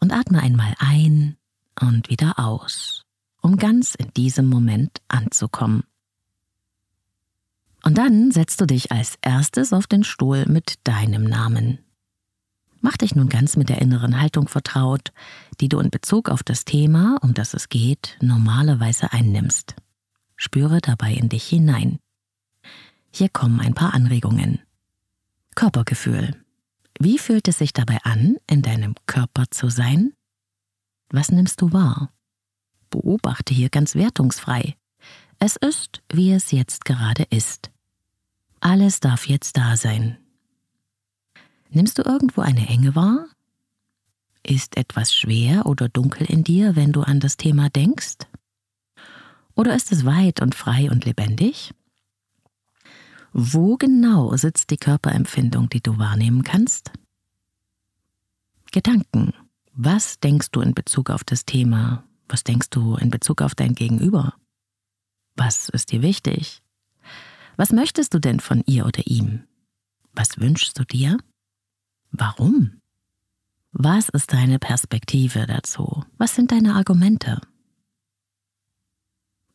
und 0.00 0.12
atme 0.12 0.42
einmal 0.42 0.74
ein 0.80 1.38
und 1.80 2.10
wieder 2.10 2.38
aus 2.38 2.95
um 3.46 3.58
ganz 3.58 3.94
in 3.94 4.12
diesem 4.14 4.48
Moment 4.48 5.00
anzukommen. 5.06 5.84
Und 7.84 7.96
dann 7.96 8.32
setzt 8.32 8.60
du 8.60 8.66
dich 8.66 8.90
als 8.90 9.18
erstes 9.22 9.72
auf 9.72 9.86
den 9.86 10.02
Stuhl 10.02 10.46
mit 10.46 10.80
deinem 10.82 11.22
Namen. 11.22 11.78
Mach 12.80 12.96
dich 12.96 13.14
nun 13.14 13.28
ganz 13.28 13.56
mit 13.56 13.68
der 13.68 13.80
inneren 13.80 14.20
Haltung 14.20 14.48
vertraut, 14.48 15.12
die 15.60 15.68
du 15.68 15.78
in 15.78 15.90
Bezug 15.90 16.28
auf 16.28 16.42
das 16.42 16.64
Thema, 16.64 17.18
um 17.22 17.34
das 17.34 17.54
es 17.54 17.68
geht, 17.68 18.18
normalerweise 18.20 19.12
einnimmst. 19.12 19.76
Spüre 20.34 20.80
dabei 20.80 21.12
in 21.12 21.28
dich 21.28 21.44
hinein. 21.44 22.00
Hier 23.12 23.28
kommen 23.28 23.60
ein 23.60 23.74
paar 23.74 23.94
Anregungen. 23.94 24.58
Körpergefühl. 25.54 26.34
Wie 26.98 27.18
fühlt 27.18 27.46
es 27.46 27.58
sich 27.58 27.72
dabei 27.72 27.98
an, 28.02 28.38
in 28.50 28.62
deinem 28.62 28.96
Körper 29.06 29.44
zu 29.52 29.68
sein? 29.68 30.14
Was 31.10 31.30
nimmst 31.30 31.60
du 31.60 31.72
wahr? 31.72 32.10
Beobachte 32.90 33.54
hier 33.54 33.68
ganz 33.68 33.94
wertungsfrei. 33.94 34.76
Es 35.38 35.56
ist, 35.56 36.02
wie 36.12 36.32
es 36.32 36.50
jetzt 36.50 36.84
gerade 36.84 37.24
ist. 37.30 37.70
Alles 38.60 39.00
darf 39.00 39.28
jetzt 39.28 39.56
da 39.56 39.76
sein. 39.76 40.18
Nimmst 41.70 41.98
du 41.98 42.02
irgendwo 42.02 42.40
eine 42.40 42.68
Enge 42.68 42.94
wahr? 42.94 43.26
Ist 44.42 44.76
etwas 44.76 45.12
schwer 45.12 45.66
oder 45.66 45.88
dunkel 45.88 46.26
in 46.26 46.44
dir, 46.44 46.76
wenn 46.76 46.92
du 46.92 47.02
an 47.02 47.20
das 47.20 47.36
Thema 47.36 47.68
denkst? 47.68 48.18
Oder 49.54 49.74
ist 49.74 49.90
es 49.92 50.04
weit 50.04 50.40
und 50.40 50.54
frei 50.54 50.90
und 50.90 51.04
lebendig? 51.04 51.72
Wo 53.32 53.76
genau 53.76 54.34
sitzt 54.36 54.70
die 54.70 54.76
Körperempfindung, 54.76 55.68
die 55.68 55.82
du 55.82 55.98
wahrnehmen 55.98 56.42
kannst? 56.42 56.92
Gedanken. 58.72 59.34
Was 59.72 60.20
denkst 60.20 60.48
du 60.52 60.60
in 60.60 60.72
Bezug 60.72 61.10
auf 61.10 61.24
das 61.24 61.44
Thema? 61.44 62.05
Was 62.28 62.44
denkst 62.44 62.70
du 62.70 62.96
in 62.96 63.10
Bezug 63.10 63.42
auf 63.42 63.54
dein 63.54 63.74
Gegenüber? 63.74 64.34
Was 65.36 65.68
ist 65.68 65.92
dir 65.92 66.02
wichtig? 66.02 66.62
Was 67.56 67.72
möchtest 67.72 68.14
du 68.14 68.18
denn 68.18 68.40
von 68.40 68.62
ihr 68.66 68.86
oder 68.86 69.06
ihm? 69.06 69.44
Was 70.12 70.38
wünschst 70.38 70.78
du 70.78 70.84
dir? 70.84 71.18
Warum? 72.10 72.80
Was 73.72 74.08
ist 74.08 74.32
deine 74.32 74.58
Perspektive 74.58 75.46
dazu? 75.46 76.04
Was 76.16 76.34
sind 76.34 76.52
deine 76.52 76.74
Argumente? 76.74 77.40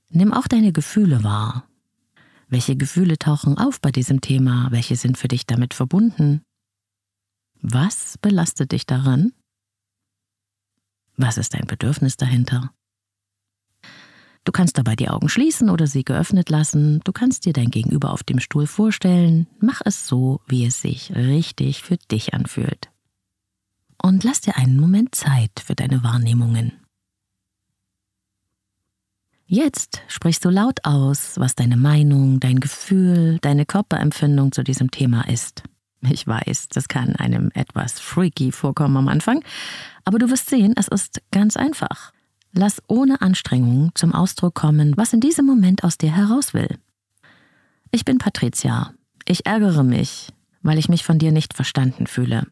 Nimm 0.10 0.34
auch 0.34 0.48
deine 0.48 0.72
Gefühle 0.72 1.24
wahr. 1.24 1.68
Welche 2.48 2.76
Gefühle 2.76 3.18
tauchen 3.18 3.58
auf 3.58 3.80
bei 3.80 3.92
diesem 3.92 4.22
Thema? 4.22 4.68
Welche 4.72 4.96
sind 4.96 5.18
für 5.18 5.30
dich 5.30 5.46
damit 5.46 5.74
verbunden? 5.74 6.42
Was 7.62 8.18
belastet 8.18 8.74
dich 8.74 8.86
daran? 8.86 9.34
Was 11.22 11.38
ist 11.38 11.54
dein 11.54 11.68
Bedürfnis 11.68 12.18
dahinter? 12.18 12.72
Du 14.44 14.52
kannst 14.52 14.80
dabei 14.80 14.96
die 14.96 15.08
Augen 15.08 15.30
schließen 15.30 15.70
oder 15.70 15.86
sie 15.86 16.04
geöffnet 16.04 16.50
lassen. 16.50 17.00
Du 17.04 17.12
kannst 17.12 17.46
dir 17.46 17.54
dein 17.54 17.70
Gegenüber 17.70 18.12
auf 18.12 18.24
dem 18.24 18.40
Stuhl 18.40 18.66
vorstellen. 18.66 19.46
Mach 19.60 19.82
es 19.86 20.08
so, 20.08 20.42
wie 20.48 20.66
es 20.66 20.82
sich 20.82 21.16
richtig 21.16 21.84
für 21.84 21.98
dich 21.98 22.34
anfühlt. 22.34 22.90
Und 24.02 24.24
lass 24.24 24.42
dir 24.42 24.58
einen 24.58 24.80
Moment 24.80 25.14
Zeit 25.14 25.52
für 25.64 25.76
deine 25.76 26.04
Wahrnehmungen. 26.04 26.74
Jetzt 29.46 30.02
sprichst 30.08 30.44
du 30.44 30.50
laut 30.50 30.80
aus, 30.86 31.38
was 31.38 31.54
deine 31.54 31.78
Meinung, 31.78 32.40
dein 32.40 32.60
Gefühl, 32.60 33.38
deine 33.42 33.68
Körperempfindung 33.68 34.52
zu 34.54 34.64
diesem 34.64 34.90
Thema 34.90 35.28
ist. 35.28 35.62
Ich 36.10 36.26
weiß, 36.26 36.70
das 36.70 36.88
kann 36.88 37.16
einem 37.16 37.52
etwas 37.54 38.00
freaky 38.00 38.52
vorkommen 38.52 38.98
am 38.98 39.08
Anfang, 39.08 39.44
aber 40.04 40.18
du 40.18 40.30
wirst 40.30 40.50
sehen, 40.50 40.74
es 40.76 40.88
ist 40.88 41.22
ganz 41.32 41.58
einfach. 41.58 42.12
Lass 42.54 42.82
ohne 42.88 43.22
Anstrengung 43.22 43.92
zum 43.96 44.14
Ausdruck 44.14 44.56
kommen, 44.56 44.98
was 44.98 45.14
in 45.14 45.22
diesem 45.22 45.46
Moment 45.46 45.84
aus 45.84 45.98
dir 45.98 46.14
heraus 46.16 46.54
will. 46.54 46.78
Ich 47.92 48.04
bin 48.04 48.18
Patricia. 48.18 48.94
Ich 49.26 49.46
ärgere 49.46 49.84
mich, 49.84 50.30
weil 50.62 50.78
ich 50.78 50.90
mich 50.90 51.04
von 51.04 51.20
dir 51.20 51.32
nicht 51.32 51.54
verstanden 51.54 52.08
fühle. 52.08 52.48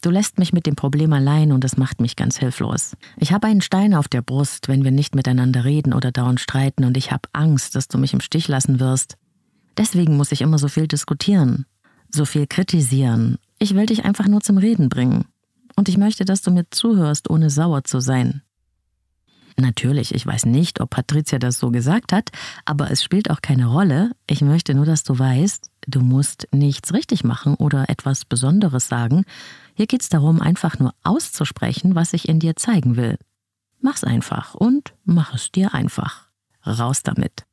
Du 0.00 0.10
lässt 0.10 0.38
mich 0.38 0.52
mit 0.52 0.66
dem 0.66 0.76
Problem 0.76 1.12
allein 1.12 1.52
und 1.52 1.64
es 1.64 1.76
macht 1.76 2.00
mich 2.00 2.14
ganz 2.14 2.38
hilflos. 2.38 2.96
Ich 3.16 3.32
habe 3.32 3.48
einen 3.48 3.62
Stein 3.62 3.94
auf 3.94 4.06
der 4.06 4.22
Brust, 4.22 4.68
wenn 4.68 4.84
wir 4.84 4.92
nicht 4.92 5.14
miteinander 5.14 5.64
reden 5.64 5.92
oder 5.92 6.12
dauernd 6.12 6.38
streiten 6.38 6.84
und 6.84 6.96
ich 6.96 7.10
habe 7.10 7.28
Angst, 7.32 7.74
dass 7.74 7.88
du 7.88 7.98
mich 7.98 8.14
im 8.14 8.20
Stich 8.20 8.46
lassen 8.46 8.78
wirst. 8.78 9.16
Deswegen 9.76 10.16
muss 10.16 10.32
ich 10.32 10.42
immer 10.42 10.58
so 10.58 10.68
viel 10.68 10.86
diskutieren 10.86 11.66
so 12.10 12.24
viel 12.24 12.46
kritisieren. 12.46 13.38
Ich 13.58 13.74
will 13.74 13.86
dich 13.86 14.04
einfach 14.04 14.28
nur 14.28 14.40
zum 14.40 14.58
Reden 14.58 14.88
bringen. 14.88 15.26
Und 15.76 15.88
ich 15.88 15.98
möchte, 15.98 16.24
dass 16.24 16.42
du 16.42 16.50
mir 16.50 16.68
zuhörst, 16.70 17.28
ohne 17.30 17.50
sauer 17.50 17.84
zu 17.84 18.00
sein. 18.00 18.42
Natürlich, 19.58 20.14
ich 20.14 20.26
weiß 20.26 20.44
nicht, 20.44 20.80
ob 20.80 20.90
Patricia 20.90 21.38
das 21.38 21.58
so 21.58 21.70
gesagt 21.70 22.12
hat, 22.12 22.30
aber 22.66 22.90
es 22.90 23.02
spielt 23.02 23.30
auch 23.30 23.40
keine 23.40 23.66
Rolle. 23.66 24.12
Ich 24.26 24.42
möchte 24.42 24.74
nur, 24.74 24.84
dass 24.84 25.02
du 25.02 25.18
weißt, 25.18 25.70
du 25.86 26.00
musst 26.00 26.46
nichts 26.52 26.92
richtig 26.92 27.24
machen 27.24 27.54
oder 27.54 27.88
etwas 27.88 28.26
Besonderes 28.26 28.88
sagen. 28.88 29.24
Hier 29.74 29.86
geht 29.86 30.02
es 30.02 30.10
darum, 30.10 30.42
einfach 30.42 30.78
nur 30.78 30.92
auszusprechen, 31.04 31.94
was 31.94 32.12
ich 32.12 32.28
in 32.28 32.38
dir 32.38 32.56
zeigen 32.56 32.96
will. 32.96 33.18
Mach's 33.80 34.04
einfach 34.04 34.54
und 34.54 34.94
mach 35.04 35.34
es 35.34 35.50
dir 35.52 35.72
einfach. 35.72 36.28
Raus 36.66 37.02
damit. 37.02 37.46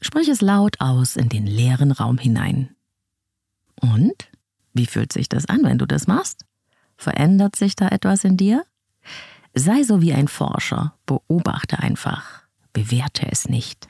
Sprich 0.00 0.28
es 0.28 0.40
laut 0.40 0.80
aus 0.80 1.16
in 1.16 1.28
den 1.28 1.46
leeren 1.46 1.92
Raum 1.92 2.16
hinein. 2.16 2.74
Und? 3.82 4.30
Wie 4.72 4.86
fühlt 4.86 5.12
sich 5.12 5.28
das 5.28 5.46
an, 5.46 5.62
wenn 5.64 5.78
du 5.78 5.86
das 5.86 6.06
machst? 6.06 6.46
Verändert 6.96 7.56
sich 7.56 7.76
da 7.76 7.88
etwas 7.88 8.24
in 8.24 8.36
dir? 8.36 8.64
Sei 9.54 9.82
so 9.82 10.00
wie 10.00 10.14
ein 10.14 10.28
Forscher, 10.28 10.94
beobachte 11.04 11.78
einfach, 11.78 12.42
bewerte 12.72 13.30
es 13.30 13.48
nicht. 13.48 13.86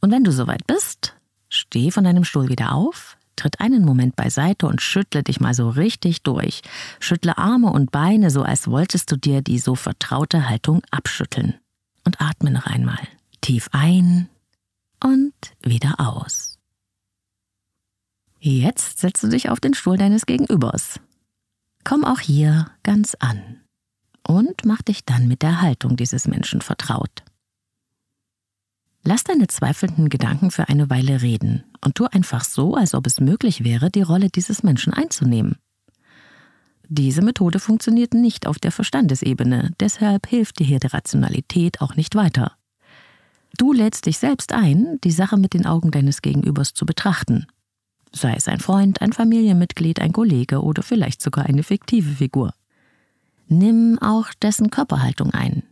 Und 0.00 0.12
wenn 0.12 0.24
du 0.24 0.30
soweit 0.30 0.66
bist, 0.66 1.16
steh 1.48 1.90
von 1.90 2.04
deinem 2.04 2.24
Stuhl 2.24 2.48
wieder 2.48 2.72
auf, 2.72 3.16
tritt 3.36 3.60
einen 3.60 3.84
Moment 3.84 4.14
beiseite 4.14 4.66
und 4.66 4.82
schüttle 4.82 5.22
dich 5.22 5.40
mal 5.40 5.54
so 5.54 5.68
richtig 5.68 6.22
durch. 6.22 6.62
Schüttle 7.00 7.38
Arme 7.38 7.72
und 7.72 7.90
Beine, 7.90 8.30
so 8.30 8.42
als 8.42 8.68
wolltest 8.68 9.10
du 9.10 9.16
dir 9.16 9.42
die 9.42 9.58
so 9.58 9.74
vertraute 9.74 10.48
Haltung 10.48 10.82
abschütteln. 10.90 11.54
Und 12.04 12.20
atme 12.20 12.50
noch 12.50 12.66
einmal. 12.66 12.98
Tief 13.40 13.68
ein 13.72 14.28
und 15.02 15.32
wieder 15.62 15.94
aus. 15.98 16.51
Jetzt 18.44 18.98
setzt 18.98 19.22
du 19.22 19.28
dich 19.28 19.50
auf 19.50 19.60
den 19.60 19.72
Stuhl 19.72 19.96
deines 19.96 20.26
Gegenübers. 20.26 20.98
Komm 21.84 22.04
auch 22.04 22.18
hier 22.18 22.72
ganz 22.82 23.14
an 23.20 23.60
und 24.26 24.64
mach 24.64 24.82
dich 24.82 25.04
dann 25.04 25.28
mit 25.28 25.42
der 25.42 25.62
Haltung 25.62 25.96
dieses 25.96 26.26
Menschen 26.26 26.60
vertraut. 26.60 27.22
Lass 29.04 29.22
deine 29.22 29.46
zweifelnden 29.46 30.08
Gedanken 30.08 30.50
für 30.50 30.68
eine 30.68 30.90
Weile 30.90 31.22
reden 31.22 31.62
und 31.84 31.94
tu 31.94 32.06
einfach 32.06 32.42
so, 32.42 32.74
als 32.74 32.94
ob 32.94 33.06
es 33.06 33.20
möglich 33.20 33.62
wäre, 33.62 33.90
die 33.90 34.02
Rolle 34.02 34.28
dieses 34.28 34.64
Menschen 34.64 34.92
einzunehmen. 34.92 35.58
Diese 36.88 37.22
Methode 37.22 37.60
funktioniert 37.60 38.12
nicht 38.12 38.48
auf 38.48 38.58
der 38.58 38.72
Verstandesebene, 38.72 39.70
deshalb 39.78 40.26
hilft 40.26 40.58
dir 40.58 40.66
hier 40.66 40.80
die 40.80 40.88
Rationalität 40.88 41.80
auch 41.80 41.94
nicht 41.94 42.16
weiter. 42.16 42.56
Du 43.56 43.72
lädst 43.72 44.06
dich 44.06 44.18
selbst 44.18 44.52
ein, 44.52 44.98
die 45.04 45.12
Sache 45.12 45.36
mit 45.36 45.54
den 45.54 45.64
Augen 45.64 45.92
deines 45.92 46.22
Gegenübers 46.22 46.74
zu 46.74 46.84
betrachten. 46.84 47.46
Sei 48.14 48.34
es 48.34 48.48
ein 48.48 48.60
Freund, 48.60 49.00
ein 49.00 49.12
Familienmitglied, 49.12 50.00
ein 50.00 50.12
Kollege 50.12 50.62
oder 50.62 50.82
vielleicht 50.82 51.22
sogar 51.22 51.46
eine 51.46 51.62
fiktive 51.62 52.10
Figur. 52.10 52.52
Nimm 53.48 53.98
auch 54.00 54.28
dessen 54.34 54.70
Körperhaltung 54.70 55.30
ein, 55.30 55.62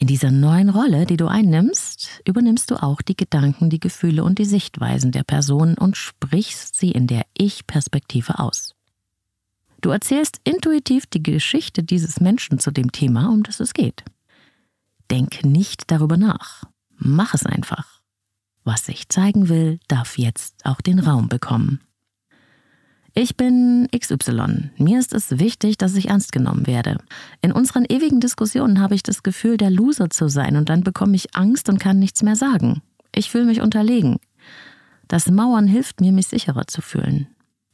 in 0.00 0.06
dieser 0.06 0.30
neuen 0.30 0.68
Rolle, 0.68 1.06
die 1.06 1.16
du 1.16 1.26
einnimmst, 1.26 2.22
übernimmst 2.24 2.70
du 2.70 2.76
auch 2.80 3.02
die 3.02 3.16
Gedanken, 3.16 3.68
die 3.68 3.80
Gefühle 3.80 4.22
und 4.22 4.38
die 4.38 4.44
Sichtweisen 4.44 5.10
der 5.10 5.24
Person 5.24 5.76
und 5.76 5.96
sprichst 5.96 6.76
sie 6.76 6.92
in 6.92 7.08
der 7.08 7.26
Ich-Perspektive 7.36 8.38
aus. 8.38 8.76
Du 9.80 9.90
erzählst 9.90 10.40
intuitiv 10.44 11.06
die 11.06 11.22
Geschichte 11.22 11.82
dieses 11.82 12.20
Menschen 12.20 12.60
zu 12.60 12.70
dem 12.70 12.92
Thema, 12.92 13.28
um 13.28 13.42
das 13.42 13.58
es 13.58 13.74
geht. 13.74 14.04
Denk 15.10 15.44
nicht 15.44 15.90
darüber 15.90 16.16
nach. 16.16 16.62
Mach 16.96 17.34
es 17.34 17.44
einfach. 17.44 17.97
Was 18.68 18.84
sich 18.84 19.08
zeigen 19.08 19.48
will, 19.48 19.80
darf 19.88 20.18
jetzt 20.18 20.66
auch 20.66 20.82
den 20.82 20.98
Raum 20.98 21.30
bekommen. 21.30 21.80
Ich 23.14 23.34
bin 23.34 23.88
XY. 23.98 24.72
Mir 24.76 24.98
ist 24.98 25.14
es 25.14 25.38
wichtig, 25.38 25.78
dass 25.78 25.94
ich 25.94 26.10
ernst 26.10 26.32
genommen 26.32 26.66
werde. 26.66 26.98
In 27.40 27.50
unseren 27.50 27.86
ewigen 27.86 28.20
Diskussionen 28.20 28.78
habe 28.78 28.94
ich 28.94 29.02
das 29.02 29.22
Gefühl, 29.22 29.56
der 29.56 29.70
Loser 29.70 30.10
zu 30.10 30.28
sein 30.28 30.54
und 30.54 30.68
dann 30.68 30.84
bekomme 30.84 31.16
ich 31.16 31.34
Angst 31.34 31.70
und 31.70 31.80
kann 31.80 31.98
nichts 31.98 32.22
mehr 32.22 32.36
sagen. 32.36 32.82
Ich 33.14 33.30
fühle 33.30 33.46
mich 33.46 33.62
unterlegen. 33.62 34.18
Das 35.08 35.30
Mauern 35.30 35.66
hilft 35.66 36.02
mir, 36.02 36.12
mich 36.12 36.26
sicherer 36.26 36.66
zu 36.66 36.82
fühlen. 36.82 37.26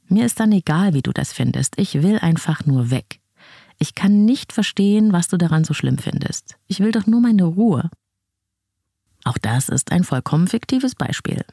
Mir 0.07 0.25
ist 0.25 0.39
dann 0.39 0.53
egal, 0.53 0.95
wie 0.95 1.03
du 1.03 1.11
das 1.11 1.33
findest. 1.33 1.77
Ich 1.77 2.05
will 2.05 2.21
einfach 2.21 2.67
nur 2.67 2.93
weg. 2.93 3.19
Ich 3.81 3.97
kann 3.97 4.25
nicht 4.25 4.53
verstehen, 4.53 5.13
was 5.13 5.27
du 5.27 5.39
daran 5.39 5.65
so 5.65 5.75
schlimm 5.75 5.99
findest. 5.99 6.55
Ich 6.69 6.79
will 6.79 6.93
doch 6.93 7.09
nur 7.09 7.21
meine 7.21 7.43
Ruhe. 7.43 7.91
Auch 9.25 9.39
das 9.39 9.69
ist 9.69 9.91
ein 9.91 10.05
vollkommen 10.05 10.47
fiktives 10.47 10.95
Beispiel. 10.95 11.45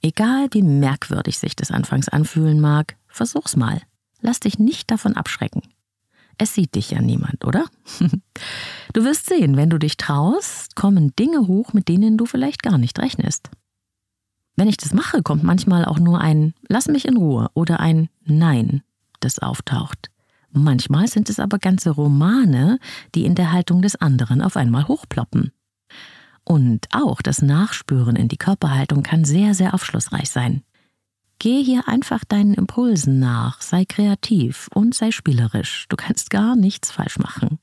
Egal 0.00 0.48
wie 0.52 0.62
merkwürdig 0.62 1.38
sich 1.38 1.54
das 1.56 1.70
anfangs 1.70 2.08
anfühlen 2.08 2.60
mag, 2.60 2.96
versuch's 3.08 3.56
mal. 3.56 3.82
Lass 4.20 4.40
dich 4.40 4.58
nicht 4.58 4.90
davon 4.90 5.14
abschrecken. 5.14 5.62
Es 6.38 6.54
sieht 6.54 6.76
dich 6.76 6.92
ja 6.92 7.00
niemand, 7.00 7.44
oder? 7.44 7.66
du 8.92 9.04
wirst 9.04 9.26
sehen, 9.26 9.56
wenn 9.56 9.70
du 9.70 9.78
dich 9.78 9.96
traust, 9.96 10.76
kommen 10.76 11.14
Dinge 11.16 11.46
hoch, 11.48 11.72
mit 11.72 11.88
denen 11.88 12.16
du 12.16 12.26
vielleicht 12.26 12.62
gar 12.62 12.78
nicht 12.78 12.98
rechnest. 13.00 13.50
Wenn 14.54 14.68
ich 14.68 14.76
das 14.76 14.92
mache, 14.92 15.22
kommt 15.22 15.42
manchmal 15.42 15.84
auch 15.84 15.98
nur 15.98 16.20
ein 16.20 16.54
Lass 16.68 16.88
mich 16.88 17.06
in 17.06 17.16
Ruhe 17.16 17.50
oder 17.54 17.80
ein 17.80 18.08
Nein, 18.24 18.82
das 19.20 19.40
auftaucht. 19.40 20.10
Manchmal 20.50 21.08
sind 21.08 21.28
es 21.28 21.40
aber 21.40 21.58
ganze 21.58 21.90
Romane, 21.90 22.78
die 23.14 23.24
in 23.24 23.34
der 23.34 23.52
Haltung 23.52 23.82
des 23.82 23.96
anderen 23.96 24.40
auf 24.40 24.56
einmal 24.56 24.88
hochploppen. 24.88 25.52
Und 26.48 26.86
auch 26.92 27.20
das 27.20 27.42
Nachspüren 27.42 28.16
in 28.16 28.28
die 28.28 28.38
Körperhaltung 28.38 29.02
kann 29.02 29.26
sehr, 29.26 29.52
sehr 29.52 29.74
aufschlussreich 29.74 30.30
sein. 30.30 30.62
Geh 31.38 31.62
hier 31.62 31.86
einfach 31.88 32.24
deinen 32.24 32.54
Impulsen 32.54 33.18
nach, 33.18 33.60
sei 33.60 33.84
kreativ 33.84 34.70
und 34.72 34.94
sei 34.94 35.10
spielerisch. 35.10 35.84
Du 35.90 35.96
kannst 35.96 36.30
gar 36.30 36.56
nichts 36.56 36.90
falsch 36.90 37.18
machen. 37.18 37.58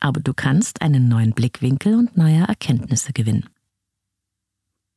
Aber 0.00 0.20
du 0.20 0.34
kannst 0.34 0.82
einen 0.82 1.08
neuen 1.08 1.32
Blickwinkel 1.32 1.94
und 1.94 2.14
neue 2.14 2.42
Erkenntnisse 2.46 3.14
gewinnen. 3.14 3.48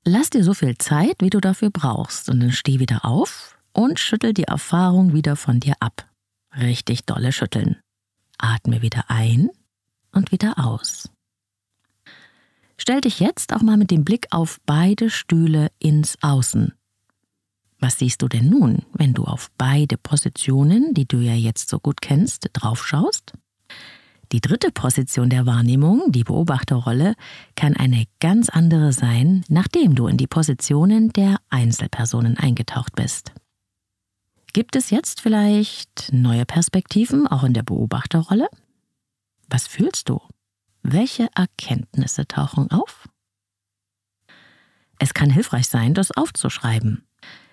Lass 0.03 0.29
dir 0.29 0.43
so 0.43 0.53
viel 0.53 0.77
Zeit, 0.77 1.15
wie 1.21 1.29
du 1.29 1.39
dafür 1.39 1.69
brauchst, 1.69 2.27
und 2.27 2.41
dann 2.41 2.51
steh 2.51 2.79
wieder 2.79 3.05
auf 3.05 3.57
und 3.71 4.01
schüttel 4.01 4.33
die 4.33 4.43
Erfahrung 4.43 5.13
wieder 5.13 5.37
von 5.37 5.61
dir 5.61 5.75
ab. 5.79 6.09
Richtig 6.53 7.05
dolle 7.05 7.31
schütteln. 7.31 7.77
Atme 8.37 8.81
wieder 8.81 9.05
ein 9.07 9.49
und 10.11 10.33
wieder 10.33 10.55
aus. 10.59 11.09
Stell 12.77 13.01
dich 13.01 13.19
jetzt 13.19 13.53
auch 13.53 13.61
mal 13.61 13.77
mit 13.77 13.91
dem 13.91 14.05
Blick 14.05 14.27
auf 14.31 14.59
beide 14.65 15.09
Stühle 15.09 15.69
ins 15.79 16.17
Außen. 16.21 16.73
Was 17.79 17.99
siehst 17.99 18.21
du 18.21 18.27
denn 18.27 18.49
nun, 18.49 18.83
wenn 18.93 19.13
du 19.13 19.23
auf 19.23 19.51
beide 19.57 19.97
Positionen, 19.97 20.93
die 20.93 21.07
du 21.07 21.17
ja 21.17 21.33
jetzt 21.33 21.69
so 21.69 21.79
gut 21.79 22.01
kennst, 22.01 22.49
draufschaust? 22.53 23.33
Die 24.31 24.41
dritte 24.41 24.71
Position 24.71 25.29
der 25.29 25.45
Wahrnehmung, 25.45 26.11
die 26.11 26.23
Beobachterrolle, 26.23 27.15
kann 27.55 27.77
eine 27.77 28.05
ganz 28.19 28.49
andere 28.49 28.91
sein, 28.91 29.45
nachdem 29.47 29.95
du 29.95 30.07
in 30.07 30.17
die 30.17 30.27
Positionen 30.27 31.13
der 31.13 31.37
Einzelpersonen 31.49 32.37
eingetaucht 32.37 32.93
bist. 32.95 33.31
Gibt 34.53 34.75
es 34.75 34.89
jetzt 34.89 35.21
vielleicht 35.21 36.11
neue 36.11 36.45
Perspektiven 36.45 37.27
auch 37.27 37.43
in 37.43 37.53
der 37.53 37.63
Beobachterrolle? 37.63 38.47
Was 39.49 39.67
fühlst 39.67 40.09
du? 40.09 40.19
Welche 40.89 41.27
Erkenntnisse 41.35 42.29
tauchen 42.29 42.71
auf? 42.71 43.09
Es 44.99 45.13
kann 45.13 45.29
hilfreich 45.29 45.67
sein, 45.67 45.93
das 45.93 46.11
aufzuschreiben. 46.11 47.03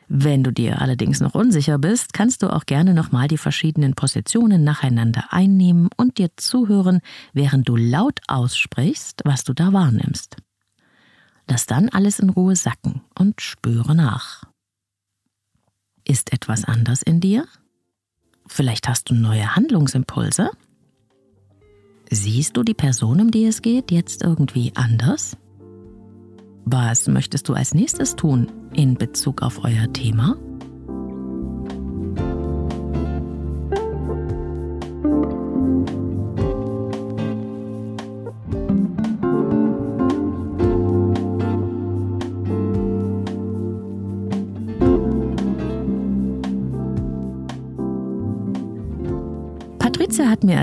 Wenn 0.06 0.44
du 0.44 0.52
dir 0.52 0.80
allerdings 0.80 1.18
noch 1.18 1.34
unsicher 1.34 1.78
bist, 1.78 2.12
kannst 2.12 2.44
du 2.44 2.48
auch 2.52 2.64
gerne 2.64 2.94
nochmal 2.94 3.26
die 3.26 3.36
verschiedenen 3.36 3.94
Positionen 3.94 4.62
nacheinander 4.62 5.32
einnehmen 5.32 5.88
und 5.96 6.18
dir 6.18 6.30
zuhören, 6.36 7.00
während 7.32 7.68
du 7.68 7.74
laut 7.74 8.20
aussprichst, 8.28 9.22
was 9.24 9.42
du 9.42 9.52
da 9.52 9.72
wahrnimmst. 9.72 10.36
Lass 11.48 11.66
dann 11.66 11.88
alles 11.88 12.20
in 12.20 12.30
Ruhe 12.30 12.54
sacken 12.54 13.00
und 13.18 13.40
spüre 13.40 13.96
nach. 13.96 14.44
Ist 16.04 16.32
etwas 16.32 16.64
anders 16.64 17.02
in 17.02 17.18
dir? 17.18 17.48
Vielleicht 18.46 18.86
hast 18.86 19.10
du 19.10 19.14
neue 19.14 19.56
Handlungsimpulse? 19.56 20.52
Siehst 22.14 22.56
du 22.56 22.62
die 22.62 22.74
Person, 22.74 23.20
um 23.20 23.32
die 23.32 23.44
es 23.44 23.60
geht, 23.60 23.90
jetzt 23.90 24.22
irgendwie 24.22 24.70
anders? 24.76 25.36
Was 26.64 27.08
möchtest 27.08 27.48
du 27.48 27.54
als 27.54 27.74
nächstes 27.74 28.14
tun 28.14 28.46
in 28.72 28.94
Bezug 28.94 29.42
auf 29.42 29.64
euer 29.64 29.92
Thema? 29.92 30.36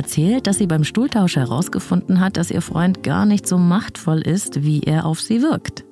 Erzählt, 0.02 0.48
dass 0.48 0.58
sie 0.58 0.66
beim 0.66 0.84
Stuhltausch 0.84 1.36
herausgefunden 1.36 2.20
hat, 2.20 2.36
dass 2.36 2.50
ihr 2.50 2.64
Freund 2.64 3.04
gar 3.04 3.28
nicht 3.28 3.48
so 3.48 3.60
machtvoll 3.60 4.22
ist, 4.22 4.64
wie 4.64 4.82
er 4.82 5.06
auf 5.06 5.22
sie 5.22 5.44
wirkt. 5.44 5.86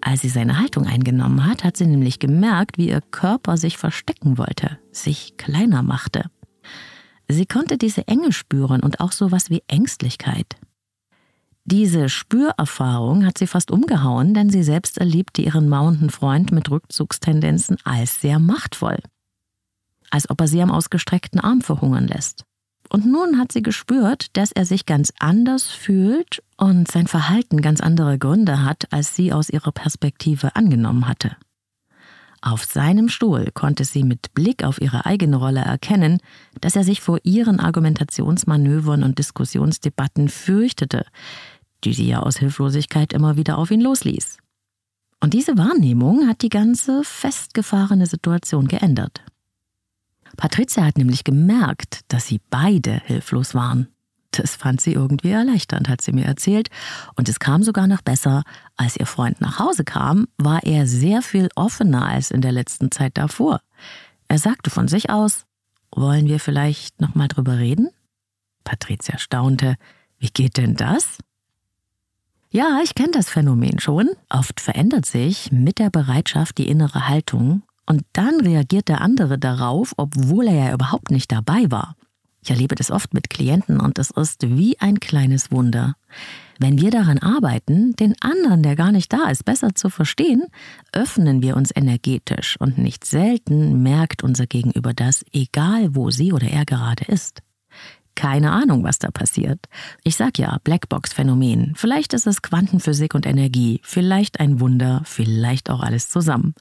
Als 0.00 0.22
sie 0.22 0.28
seine 0.28 0.58
Haltung 0.58 0.84
eingenommen 0.84 1.46
hat, 1.46 1.62
hat 1.62 1.76
sie 1.76 1.86
nämlich 1.86 2.18
gemerkt, 2.18 2.76
wie 2.76 2.88
ihr 2.88 3.00
Körper 3.00 3.56
sich 3.56 3.78
verstecken 3.78 4.36
wollte, 4.36 4.80
sich 4.90 5.36
kleiner 5.36 5.84
machte. 5.84 6.24
Sie 7.28 7.46
konnte 7.46 7.78
diese 7.78 8.08
Enge 8.08 8.32
spüren 8.32 8.80
und 8.80 8.98
auch 8.98 9.12
sowas 9.12 9.48
wie 9.48 9.62
Ängstlichkeit. 9.68 10.56
Diese 11.64 12.08
Spürerfahrung 12.08 13.24
hat 13.24 13.38
sie 13.38 13.46
fast 13.46 13.70
umgehauen, 13.70 14.34
denn 14.34 14.50
sie 14.50 14.64
selbst 14.64 14.98
erlebte 14.98 15.42
ihren 15.42 15.68
mauenden 15.68 16.10
Freund 16.10 16.50
mit 16.50 16.68
Rückzugstendenzen 16.68 17.76
als 17.84 18.20
sehr 18.20 18.40
machtvoll. 18.40 18.98
Als 20.10 20.28
ob 20.30 20.40
er 20.40 20.48
sie 20.48 20.62
am 20.62 20.72
ausgestreckten 20.72 21.38
Arm 21.38 21.60
verhungern 21.60 22.08
lässt. 22.08 22.45
Und 22.88 23.06
nun 23.06 23.38
hat 23.38 23.52
sie 23.52 23.62
gespürt, 23.62 24.36
dass 24.36 24.52
er 24.52 24.64
sich 24.64 24.86
ganz 24.86 25.12
anders 25.18 25.64
fühlt 25.64 26.42
und 26.56 26.90
sein 26.90 27.06
Verhalten 27.06 27.60
ganz 27.60 27.80
andere 27.80 28.18
Gründe 28.18 28.62
hat, 28.64 28.92
als 28.92 29.16
sie 29.16 29.32
aus 29.32 29.50
ihrer 29.50 29.72
Perspektive 29.72 30.54
angenommen 30.56 31.08
hatte. 31.08 31.36
Auf 32.42 32.64
seinem 32.64 33.08
Stuhl 33.08 33.50
konnte 33.54 33.84
sie 33.84 34.04
mit 34.04 34.32
Blick 34.34 34.62
auf 34.62 34.80
ihre 34.80 35.04
eigene 35.04 35.36
Rolle 35.36 35.60
erkennen, 35.60 36.18
dass 36.60 36.76
er 36.76 36.84
sich 36.84 37.00
vor 37.00 37.18
ihren 37.24 37.58
Argumentationsmanövern 37.58 39.02
und 39.02 39.18
Diskussionsdebatten 39.18 40.28
fürchtete, 40.28 41.06
die 41.82 41.92
sie 41.92 42.06
ja 42.06 42.20
aus 42.20 42.36
Hilflosigkeit 42.36 43.12
immer 43.12 43.36
wieder 43.36 43.58
auf 43.58 43.70
ihn 43.70 43.80
losließ. 43.80 44.38
Und 45.20 45.34
diese 45.34 45.58
Wahrnehmung 45.58 46.28
hat 46.28 46.42
die 46.42 46.48
ganze 46.50 47.02
festgefahrene 47.02 48.06
Situation 48.06 48.68
geändert. 48.68 49.22
Patricia 50.36 50.84
hat 50.84 50.98
nämlich 50.98 51.24
gemerkt, 51.24 52.00
dass 52.08 52.26
sie 52.26 52.40
beide 52.50 53.00
hilflos 53.04 53.54
waren. 53.54 53.88
Das 54.30 54.54
fand 54.54 54.80
sie 54.80 54.92
irgendwie 54.92 55.30
erleichternd, 55.30 55.88
hat 55.88 56.02
sie 56.02 56.12
mir 56.12 56.26
erzählt. 56.26 56.68
Und 57.14 57.28
es 57.28 57.38
kam 57.38 57.62
sogar 57.62 57.86
noch 57.86 58.02
besser. 58.02 58.42
Als 58.76 58.96
ihr 58.96 59.06
Freund 59.06 59.40
nach 59.40 59.58
Hause 59.58 59.84
kam, 59.84 60.28
war 60.36 60.62
er 60.64 60.86
sehr 60.86 61.22
viel 61.22 61.48
offener 61.54 62.04
als 62.04 62.30
in 62.30 62.42
der 62.42 62.52
letzten 62.52 62.90
Zeit 62.90 63.16
davor. 63.16 63.60
Er 64.28 64.38
sagte 64.38 64.70
von 64.70 64.88
sich 64.88 65.08
aus, 65.10 65.44
wollen 65.90 66.26
wir 66.26 66.40
vielleicht 66.40 67.00
nochmal 67.00 67.28
drüber 67.28 67.58
reden? 67.58 67.88
Patricia 68.64 69.18
staunte, 69.18 69.76
wie 70.18 70.28
geht 70.28 70.56
denn 70.56 70.74
das? 70.74 71.18
Ja, 72.50 72.80
ich 72.82 72.94
kenne 72.94 73.12
das 73.12 73.28
Phänomen 73.28 73.78
schon. 73.80 74.10
Oft 74.28 74.60
verändert 74.60 75.06
sich 75.06 75.52
mit 75.52 75.78
der 75.78 75.90
Bereitschaft 75.90 76.58
die 76.58 76.68
innere 76.68 77.08
Haltung 77.08 77.62
und 77.86 78.02
dann 78.12 78.40
reagiert 78.40 78.88
der 78.88 79.00
andere 79.00 79.38
darauf, 79.38 79.94
obwohl 79.96 80.48
er 80.48 80.66
ja 80.66 80.74
überhaupt 80.74 81.10
nicht 81.10 81.30
dabei 81.32 81.70
war. 81.70 81.96
Ich 82.42 82.50
erlebe 82.50 82.76
das 82.76 82.92
oft 82.92 83.12
mit 83.12 83.28
Klienten 83.28 83.80
und 83.80 83.98
es 83.98 84.10
ist 84.10 84.42
wie 84.48 84.78
ein 84.78 85.00
kleines 85.00 85.50
Wunder. 85.50 85.96
Wenn 86.60 86.80
wir 86.80 86.90
daran 86.90 87.18
arbeiten, 87.18 87.96
den 87.96 88.14
anderen, 88.20 88.62
der 88.62 88.76
gar 88.76 88.92
nicht 88.92 89.12
da 89.12 89.28
ist, 89.28 89.44
besser 89.44 89.74
zu 89.74 89.90
verstehen, 89.90 90.44
öffnen 90.92 91.42
wir 91.42 91.56
uns 91.56 91.70
energetisch 91.74 92.56
und 92.60 92.78
nicht 92.78 93.04
selten 93.04 93.82
merkt 93.82 94.22
unser 94.22 94.46
Gegenüber 94.46 94.94
das, 94.94 95.24
egal 95.32 95.96
wo 95.96 96.10
sie 96.10 96.32
oder 96.32 96.46
er 96.46 96.64
gerade 96.64 97.04
ist. 97.06 97.42
Keine 98.16 98.50
Ahnung, 98.50 98.82
was 98.82 98.98
da 98.98 99.10
passiert. 99.10 99.60
Ich 100.02 100.16
sag 100.16 100.38
ja, 100.38 100.58
Blackbox-Phänomen. 100.64 101.74
Vielleicht 101.76 102.14
ist 102.14 102.26
es 102.26 102.40
Quantenphysik 102.40 103.14
und 103.14 103.26
Energie, 103.26 103.80
vielleicht 103.84 104.40
ein 104.40 104.58
Wunder, 104.58 105.02
vielleicht 105.04 105.70
auch 105.70 105.80
alles 105.80 106.08
zusammen. 106.08 106.54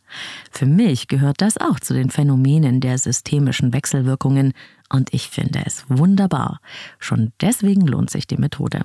Für 0.52 0.66
mich 0.66 1.08
gehört 1.08 1.42
das 1.42 1.58
auch 1.58 1.80
zu 1.80 1.94
den 1.94 2.10
Phänomenen 2.10 2.82
der 2.82 2.98
systemischen 2.98 3.72
Wechselwirkungen 3.72 4.52
und 4.90 5.14
ich 5.14 5.30
finde 5.30 5.64
es 5.66 5.86
wunderbar. 5.88 6.60
Schon 7.00 7.32
deswegen 7.40 7.88
lohnt 7.88 8.10
sich 8.10 8.28
die 8.28 8.38
Methode. 8.38 8.82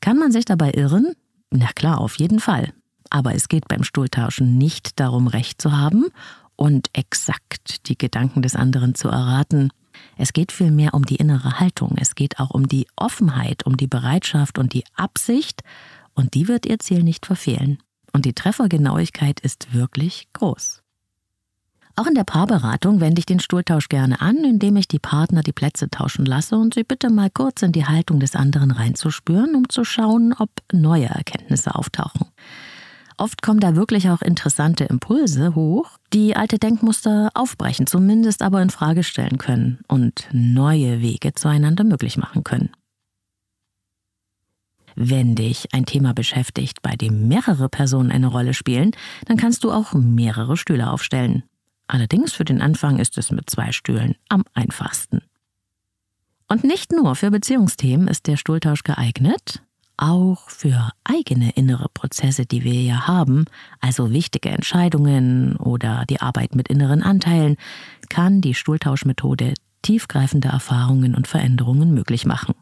Kann 0.00 0.18
man 0.18 0.32
sich 0.32 0.46
dabei 0.46 0.72
irren? 0.72 1.14
Na 1.50 1.68
klar, 1.74 2.00
auf 2.00 2.16
jeden 2.16 2.40
Fall. 2.40 2.72
Aber 3.10 3.34
es 3.34 3.48
geht 3.48 3.68
beim 3.68 3.84
Stuhltauschen 3.84 4.56
nicht 4.56 4.98
darum, 4.98 5.26
Recht 5.26 5.60
zu 5.60 5.76
haben 5.76 6.06
und 6.56 6.88
exakt 6.94 7.88
die 7.88 7.98
Gedanken 7.98 8.40
des 8.40 8.56
anderen 8.56 8.94
zu 8.94 9.08
erraten. 9.08 9.70
Es 10.16 10.32
geht 10.32 10.52
vielmehr 10.52 10.94
um 10.94 11.04
die 11.04 11.16
innere 11.16 11.60
Haltung. 11.60 11.96
Es 11.98 12.14
geht 12.14 12.38
auch 12.38 12.50
um 12.50 12.68
die 12.68 12.86
Offenheit, 12.96 13.64
um 13.64 13.76
die 13.76 13.86
Bereitschaft 13.86 14.58
und 14.58 14.72
die 14.72 14.84
Absicht. 14.94 15.62
Und 16.14 16.34
die 16.34 16.48
wird 16.48 16.66
ihr 16.66 16.78
Ziel 16.78 17.02
nicht 17.02 17.26
verfehlen. 17.26 17.78
Und 18.12 18.24
die 18.24 18.34
Treffergenauigkeit 18.34 19.40
ist 19.40 19.72
wirklich 19.72 20.28
groß. 20.32 20.82
Auch 21.94 22.06
in 22.06 22.14
der 22.14 22.24
Paarberatung 22.24 23.00
wende 23.00 23.18
ich 23.18 23.26
den 23.26 23.40
Stuhltausch 23.40 23.88
gerne 23.88 24.20
an, 24.22 24.38
indem 24.44 24.76
ich 24.76 24.88
die 24.88 24.98
Partner 24.98 25.42
die 25.42 25.52
Plätze 25.52 25.90
tauschen 25.90 26.24
lasse 26.24 26.56
und 26.56 26.72
sie 26.72 26.84
bitte 26.84 27.10
mal 27.10 27.28
kurz 27.28 27.60
in 27.60 27.72
die 27.72 27.84
Haltung 27.84 28.18
des 28.18 28.34
anderen 28.34 28.70
reinzuspüren, 28.70 29.54
um 29.54 29.68
zu 29.68 29.84
schauen, 29.84 30.34
ob 30.38 30.50
neue 30.72 31.06
Erkenntnisse 31.06 31.74
auftauchen. 31.74 32.28
Oft 33.16 33.42
kommen 33.42 33.60
da 33.60 33.76
wirklich 33.76 34.08
auch 34.10 34.22
interessante 34.22 34.84
Impulse 34.84 35.54
hoch, 35.54 35.98
die 36.12 36.36
alte 36.36 36.58
Denkmuster 36.58 37.30
aufbrechen, 37.34 37.86
zumindest 37.86 38.42
aber 38.42 38.62
in 38.62 38.70
Frage 38.70 39.04
stellen 39.04 39.38
können 39.38 39.80
und 39.88 40.28
neue 40.32 41.00
Wege 41.00 41.32
zueinander 41.34 41.84
möglich 41.84 42.16
machen 42.16 42.44
können. 42.44 42.70
Wenn 44.94 45.34
dich 45.34 45.72
ein 45.72 45.86
Thema 45.86 46.12
beschäftigt, 46.12 46.82
bei 46.82 46.96
dem 46.96 47.28
mehrere 47.28 47.68
Personen 47.68 48.12
eine 48.12 48.26
Rolle 48.26 48.54
spielen, 48.54 48.92
dann 49.26 49.36
kannst 49.36 49.64
du 49.64 49.72
auch 49.72 49.94
mehrere 49.94 50.56
Stühle 50.56 50.90
aufstellen. 50.90 51.44
Allerdings 51.86 52.32
für 52.32 52.44
den 52.44 52.60
Anfang 52.60 52.98
ist 52.98 53.18
es 53.18 53.30
mit 53.30 53.48
zwei 53.48 53.72
Stühlen 53.72 54.16
am 54.28 54.44
einfachsten. 54.54 55.22
Und 56.48 56.64
nicht 56.64 56.92
nur 56.92 57.14
für 57.16 57.30
Beziehungsthemen 57.30 58.08
ist 58.08 58.26
der 58.26 58.36
Stuhltausch 58.36 58.82
geeignet, 58.82 59.62
auch 60.02 60.50
für 60.50 60.90
eigene 61.04 61.52
innere 61.52 61.88
Prozesse, 61.88 62.44
die 62.44 62.64
wir 62.64 62.82
ja 62.82 63.06
haben, 63.06 63.44
also 63.80 64.10
wichtige 64.10 64.50
Entscheidungen 64.50 65.56
oder 65.56 66.04
die 66.10 66.20
Arbeit 66.20 66.56
mit 66.56 66.68
inneren 66.68 67.02
Anteilen, 67.02 67.56
kann 68.08 68.40
die 68.40 68.54
Stuhltauschmethode 68.54 69.54
tiefgreifende 69.82 70.48
Erfahrungen 70.48 71.14
und 71.14 71.28
Veränderungen 71.28 71.94
möglich 71.94 72.26
machen. 72.26 72.54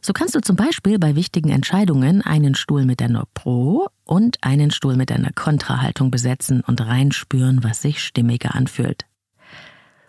So 0.00 0.12
kannst 0.12 0.34
du 0.34 0.40
zum 0.40 0.56
Beispiel 0.56 0.98
bei 0.98 1.14
wichtigen 1.16 1.50
Entscheidungen 1.50 2.22
einen 2.22 2.54
Stuhl 2.54 2.86
mit 2.86 3.02
einer 3.02 3.24
Pro- 3.34 3.88
und 4.04 4.38
einen 4.42 4.70
Stuhl 4.70 4.96
mit 4.96 5.12
einer 5.12 5.32
Kontrahaltung 5.32 6.10
besetzen 6.10 6.62
und 6.62 6.80
reinspüren, 6.80 7.64
was 7.64 7.82
sich 7.82 8.02
stimmiger 8.02 8.54
anfühlt. 8.54 9.04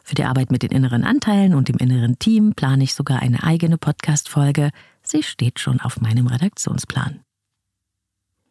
Für 0.03 0.15
die 0.15 0.23
Arbeit 0.23 0.51
mit 0.51 0.63
den 0.63 0.71
inneren 0.71 1.03
Anteilen 1.03 1.55
und 1.55 1.67
dem 1.67 1.77
inneren 1.77 2.19
Team 2.19 2.53
plane 2.55 2.83
ich 2.83 2.93
sogar 2.93 3.21
eine 3.21 3.43
eigene 3.43 3.77
Podcast-Folge, 3.77 4.71
Sie 5.11 5.23
steht 5.23 5.59
schon 5.59 5.81
auf 5.81 5.99
meinem 5.99 6.27
Redaktionsplan. 6.27 7.19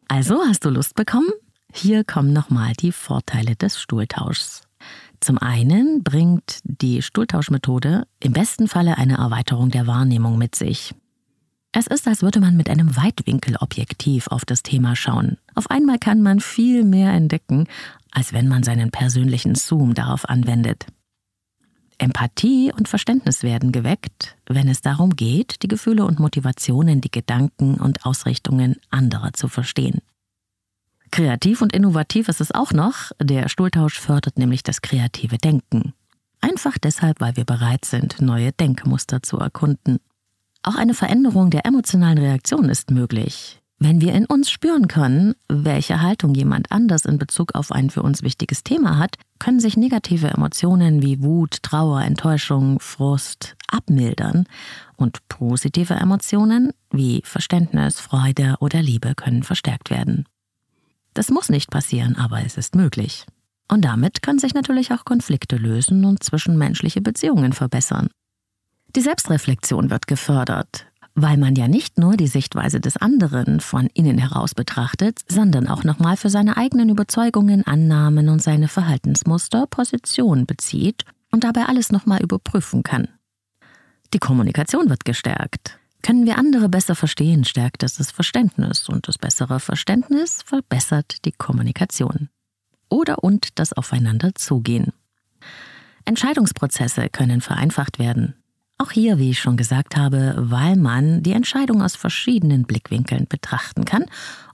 Also, 0.07 0.43
hast 0.47 0.63
du 0.63 0.69
Lust 0.69 0.93
bekommen? 0.93 1.31
Hier 1.73 2.03
kommen 2.03 2.33
nochmal 2.33 2.73
die 2.73 2.91
Vorteile 2.91 3.55
des 3.55 3.81
Stuhltauschs. 3.81 4.61
Zum 5.21 5.39
einen 5.39 6.03
bringt 6.03 6.59
die 6.63 7.01
Stuhltauschmethode 7.01 8.05
im 8.19 8.33
besten 8.33 8.67
Falle 8.67 8.99
eine 8.99 9.17
Erweiterung 9.17 9.71
der 9.71 9.87
Wahrnehmung 9.87 10.37
mit 10.37 10.53
sich. 10.53 10.93
Es 11.71 11.87
ist, 11.87 12.07
als 12.07 12.21
würde 12.21 12.39
man 12.39 12.55
mit 12.55 12.69
einem 12.69 12.95
Weitwinkelobjektiv 12.95 14.27
auf 14.27 14.45
das 14.45 14.61
Thema 14.61 14.95
schauen. 14.95 15.37
Auf 15.55 15.71
einmal 15.71 15.97
kann 15.97 16.21
man 16.21 16.41
viel 16.41 16.83
mehr 16.83 17.11
entdecken, 17.13 17.65
als 18.11 18.33
wenn 18.33 18.47
man 18.47 18.61
seinen 18.61 18.91
persönlichen 18.91 19.55
Zoom 19.55 19.95
darauf 19.95 20.29
anwendet. 20.29 20.85
Empathie 22.01 22.73
und 22.75 22.87
Verständnis 22.87 23.43
werden 23.43 23.71
geweckt, 23.71 24.35
wenn 24.47 24.67
es 24.67 24.81
darum 24.81 25.15
geht, 25.15 25.61
die 25.61 25.67
Gefühle 25.67 26.03
und 26.03 26.19
Motivationen, 26.19 26.99
die 26.99 27.11
Gedanken 27.11 27.75
und 27.75 28.07
Ausrichtungen 28.07 28.77
anderer 28.89 29.33
zu 29.33 29.47
verstehen. 29.47 29.99
Kreativ 31.11 31.61
und 31.61 31.73
innovativ 31.73 32.27
ist 32.27 32.41
es 32.41 32.51
auch 32.51 32.71
noch, 32.71 33.11
der 33.21 33.49
Stuhltausch 33.49 33.99
fördert 33.99 34.39
nämlich 34.39 34.63
das 34.63 34.81
kreative 34.81 35.37
Denken. 35.37 35.93
Einfach 36.39 36.79
deshalb, 36.79 37.21
weil 37.21 37.37
wir 37.37 37.45
bereit 37.45 37.85
sind, 37.85 38.19
neue 38.19 38.51
Denkmuster 38.51 39.21
zu 39.21 39.37
erkunden. 39.37 39.99
Auch 40.63 40.75
eine 40.75 40.95
Veränderung 40.95 41.51
der 41.51 41.67
emotionalen 41.67 42.17
Reaktion 42.17 42.67
ist 42.69 42.89
möglich. 42.89 43.60
Wenn 43.83 43.99
wir 43.99 44.13
in 44.13 44.27
uns 44.27 44.51
spüren 44.51 44.87
können, 44.87 45.33
welche 45.49 46.03
Haltung 46.03 46.35
jemand 46.35 46.71
anders 46.71 47.03
in 47.03 47.17
Bezug 47.17 47.55
auf 47.55 47.71
ein 47.71 47.89
für 47.89 48.03
uns 48.03 48.21
wichtiges 48.21 48.63
Thema 48.63 48.99
hat, 48.99 49.15
können 49.39 49.59
sich 49.59 49.75
negative 49.75 50.27
Emotionen 50.27 51.01
wie 51.01 51.23
Wut, 51.23 51.63
Trauer, 51.63 52.03
Enttäuschung, 52.03 52.79
Frust 52.79 53.55
abmildern 53.67 54.45
und 54.97 55.27
positive 55.29 55.95
Emotionen 55.95 56.73
wie 56.91 57.23
Verständnis, 57.25 57.99
Freude 57.99 58.57
oder 58.59 58.83
Liebe 58.83 59.15
können 59.15 59.41
verstärkt 59.41 59.89
werden. 59.89 60.25
Das 61.15 61.31
muss 61.31 61.49
nicht 61.49 61.71
passieren, 61.71 62.15
aber 62.17 62.45
es 62.45 62.57
ist 62.57 62.75
möglich. 62.75 63.25
Und 63.67 63.83
damit 63.83 64.21
können 64.21 64.37
sich 64.37 64.53
natürlich 64.53 64.93
auch 64.93 65.05
Konflikte 65.05 65.55
lösen 65.55 66.05
und 66.05 66.23
zwischenmenschliche 66.23 67.01
Beziehungen 67.01 67.51
verbessern. 67.51 68.09
Die 68.95 69.01
Selbstreflexion 69.01 69.89
wird 69.89 70.05
gefördert 70.05 70.85
weil 71.21 71.37
man 71.37 71.55
ja 71.55 71.67
nicht 71.67 71.97
nur 71.97 72.17
die 72.17 72.27
Sichtweise 72.27 72.79
des 72.79 72.97
anderen 72.97 73.59
von 73.59 73.87
innen 73.93 74.17
heraus 74.17 74.55
betrachtet, 74.55 75.19
sondern 75.27 75.67
auch 75.67 75.83
nochmal 75.83 76.17
für 76.17 76.29
seine 76.29 76.57
eigenen 76.57 76.89
Überzeugungen, 76.89 77.65
Annahmen 77.65 78.29
und 78.29 78.41
seine 78.41 78.67
Verhaltensmuster 78.67 79.67
Position 79.67 80.45
bezieht 80.45 81.05
und 81.31 81.43
dabei 81.43 81.65
alles 81.65 81.91
nochmal 81.91 82.21
überprüfen 82.21 82.83
kann. 82.83 83.07
Die 84.13 84.19
Kommunikation 84.19 84.89
wird 84.89 85.05
gestärkt. 85.05 85.77
Können 86.03 86.25
wir 86.25 86.37
andere 86.37 86.67
besser 86.67 86.95
verstehen, 86.95 87.45
stärkt 87.45 87.83
es 87.83 87.95
das 87.95 88.11
Verständnis 88.11 88.89
und 88.89 89.07
das 89.07 89.17
bessere 89.17 89.59
Verständnis 89.59 90.41
verbessert 90.43 91.25
die 91.25 91.31
Kommunikation. 91.31 92.29
Oder 92.89 93.23
und 93.23 93.59
das 93.59 93.71
Aufeinander 93.71 94.33
zugehen. 94.35 94.91
Entscheidungsprozesse 96.05 97.09
können 97.09 97.41
vereinfacht 97.41 97.99
werden. 97.99 98.40
Auch 98.81 98.91
hier, 98.91 99.19
wie 99.19 99.29
ich 99.29 99.39
schon 99.39 99.57
gesagt 99.57 99.95
habe, 99.95 100.33
weil 100.35 100.75
man 100.75 101.21
die 101.21 101.33
Entscheidung 101.33 101.83
aus 101.83 101.95
verschiedenen 101.95 102.63
Blickwinkeln 102.63 103.27
betrachten 103.27 103.85
kann 103.85 104.05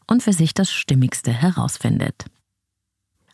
und 0.05 0.21
für 0.21 0.33
sich 0.33 0.53
das 0.53 0.69
Stimmigste 0.69 1.31
herausfindet. 1.31 2.25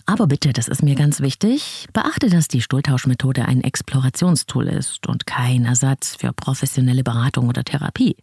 Aber 0.06 0.28
bitte, 0.28 0.54
das 0.54 0.68
ist 0.68 0.84
mir 0.84 0.94
ganz 0.94 1.20
wichtig, 1.20 1.88
beachte, 1.94 2.30
dass 2.30 2.48
die 2.48 2.62
Stuhltauschmethode 2.62 3.46
ein 3.46 3.64
Explorationstool 3.64 4.68
ist 4.68 5.08
und 5.08 5.26
kein 5.26 5.66
Ersatz 5.66 6.16
für 6.16 6.32
professionelle 6.32 7.04
Beratung 7.04 7.48
oder 7.48 7.64
Therapie. 7.64 8.16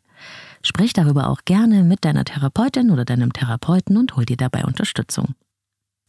Sprich 0.63 0.93
darüber 0.93 1.29
auch 1.29 1.41
gerne 1.45 1.83
mit 1.83 2.05
deiner 2.05 2.25
Therapeutin 2.25 2.93
oder 2.93 3.05
deinem 3.05 3.33
Therapeuten 3.33 3.97
und 3.97 4.15
hol 4.15 4.25
dir 4.25 4.37
dabei 4.37 4.65
Unterstützung. 4.65 5.35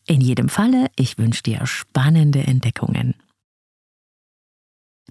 In 0.06 0.22
jedem 0.22 0.48
Falle, 0.48 0.92
ich 0.96 1.18
wünsche 1.18 1.42
dir 1.42 1.66
spannende 1.66 2.44
Entdeckungen. 2.44 3.16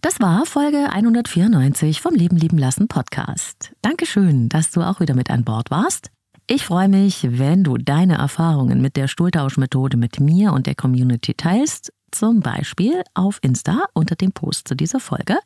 Das 0.02 0.18
war 0.18 0.46
Folge 0.46 0.90
194 0.90 2.00
vom 2.00 2.14
Leben 2.14 2.36
lieben 2.36 2.56
lassen 2.56 2.88
Podcast. 2.88 3.72
Dankeschön, 3.82 4.48
dass 4.48 4.70
du 4.70 4.80
auch 4.80 4.98
wieder 5.00 5.14
mit 5.14 5.28
an 5.28 5.44
Bord 5.44 5.70
warst. 5.70 6.10
Ich 6.46 6.64
freue 6.64 6.88
mich, 6.88 7.38
wenn 7.38 7.64
du 7.64 7.76
deine 7.76 8.14
Erfahrungen 8.14 8.80
mit 8.80 8.96
der 8.96 9.08
Stuhltauschmethode 9.08 9.98
mit 9.98 10.18
mir 10.18 10.54
und 10.54 10.66
der 10.66 10.74
Community 10.74 11.34
teilst, 11.34 11.92
zum 12.12 12.40
Beispiel 12.40 13.02
auf 13.12 13.40
Insta 13.42 13.84
unter 13.92 14.16
dem 14.16 14.32
Post 14.32 14.68
zu 14.68 14.74
dieser 14.74 15.00
Folge. 15.00 15.36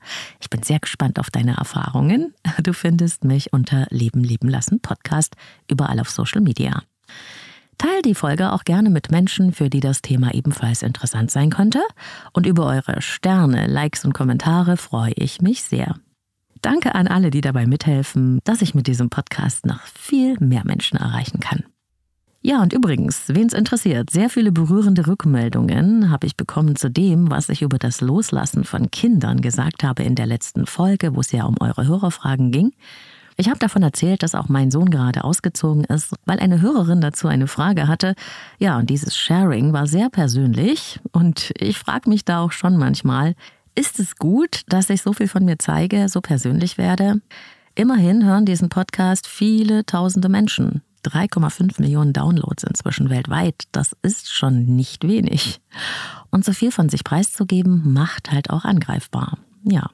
Ich 0.40 0.48
bin 0.50 0.62
sehr 0.62 0.78
gespannt 0.78 1.18
auf 1.18 1.30
deine 1.30 1.56
Erfahrungen. 1.56 2.32
Du 2.62 2.72
findest 2.72 3.24
mich 3.24 3.52
unter 3.52 3.88
Leben 3.90 4.22
lieben 4.22 4.48
lassen 4.48 4.78
Podcast 4.78 5.34
überall 5.68 5.98
auf 5.98 6.10
Social 6.10 6.40
Media. 6.40 6.80
Teil 7.78 8.02
die 8.02 8.14
Folge 8.14 8.52
auch 8.52 8.64
gerne 8.64 8.90
mit 8.90 9.10
Menschen, 9.10 9.52
für 9.52 9.70
die 9.70 9.80
das 9.80 10.02
Thema 10.02 10.34
ebenfalls 10.34 10.82
interessant 10.82 11.30
sein 11.30 11.50
könnte. 11.50 11.80
Und 12.32 12.46
über 12.46 12.66
eure 12.66 13.02
Sterne, 13.02 13.66
Likes 13.66 14.04
und 14.04 14.12
Kommentare 14.12 14.76
freue 14.76 15.12
ich 15.16 15.40
mich 15.40 15.62
sehr. 15.62 15.96
Danke 16.62 16.94
an 16.94 17.08
alle, 17.08 17.30
die 17.30 17.42
dabei 17.42 17.66
mithelfen, 17.66 18.40
dass 18.44 18.62
ich 18.62 18.74
mit 18.74 18.86
diesem 18.86 19.10
Podcast 19.10 19.66
noch 19.66 19.82
viel 19.82 20.36
mehr 20.40 20.62
Menschen 20.64 20.98
erreichen 20.98 21.40
kann. 21.40 21.64
Ja, 22.46 22.60
und 22.60 22.74
übrigens, 22.74 23.22
wen 23.28 23.46
es 23.46 23.54
interessiert, 23.54 24.10
sehr 24.10 24.28
viele 24.28 24.52
berührende 24.52 25.06
Rückmeldungen 25.06 26.10
habe 26.10 26.26
ich 26.26 26.36
bekommen 26.36 26.76
zu 26.76 26.90
dem, 26.90 27.30
was 27.30 27.48
ich 27.48 27.62
über 27.62 27.78
das 27.78 28.02
Loslassen 28.02 28.64
von 28.64 28.90
Kindern 28.90 29.40
gesagt 29.40 29.82
habe 29.82 30.02
in 30.02 30.14
der 30.14 30.26
letzten 30.26 30.66
Folge, 30.66 31.16
wo 31.16 31.20
es 31.20 31.32
ja 31.32 31.44
um 31.44 31.56
eure 31.60 31.86
Hörerfragen 31.86 32.50
ging. 32.50 32.72
Ich 33.36 33.48
habe 33.48 33.58
davon 33.58 33.82
erzählt, 33.82 34.22
dass 34.22 34.34
auch 34.34 34.48
mein 34.48 34.70
Sohn 34.70 34.90
gerade 34.90 35.24
ausgezogen 35.24 35.84
ist, 35.84 36.14
weil 36.24 36.38
eine 36.38 36.60
Hörerin 36.60 37.00
dazu 37.00 37.26
eine 37.26 37.48
Frage 37.48 37.88
hatte. 37.88 38.14
Ja, 38.58 38.78
und 38.78 38.90
dieses 38.90 39.16
Sharing 39.16 39.72
war 39.72 39.86
sehr 39.86 40.08
persönlich 40.08 41.00
und 41.12 41.52
ich 41.58 41.78
frage 41.78 42.08
mich 42.08 42.24
da 42.24 42.40
auch 42.40 42.52
schon 42.52 42.76
manchmal, 42.76 43.34
ist 43.74 43.98
es 43.98 44.16
gut, 44.16 44.62
dass 44.68 44.88
ich 44.88 45.02
so 45.02 45.12
viel 45.12 45.26
von 45.26 45.44
mir 45.44 45.58
zeige, 45.58 46.08
so 46.08 46.20
persönlich 46.20 46.78
werde? 46.78 47.20
Immerhin 47.74 48.24
hören 48.24 48.46
diesen 48.46 48.68
Podcast 48.68 49.26
viele 49.26 49.84
tausende 49.84 50.28
Menschen. 50.28 50.82
3,5 51.04 51.80
Millionen 51.80 52.12
Downloads 52.12 52.62
inzwischen 52.62 53.10
weltweit. 53.10 53.64
Das 53.72 53.96
ist 54.02 54.32
schon 54.32 54.64
nicht 54.76 55.06
wenig. 55.06 55.60
Und 56.30 56.44
so 56.44 56.52
viel 56.52 56.70
von 56.70 56.88
sich 56.88 57.02
preiszugeben, 57.02 57.92
macht 57.92 58.30
halt 58.30 58.50
auch 58.50 58.64
angreifbar. 58.64 59.38
Ja. 59.64 59.90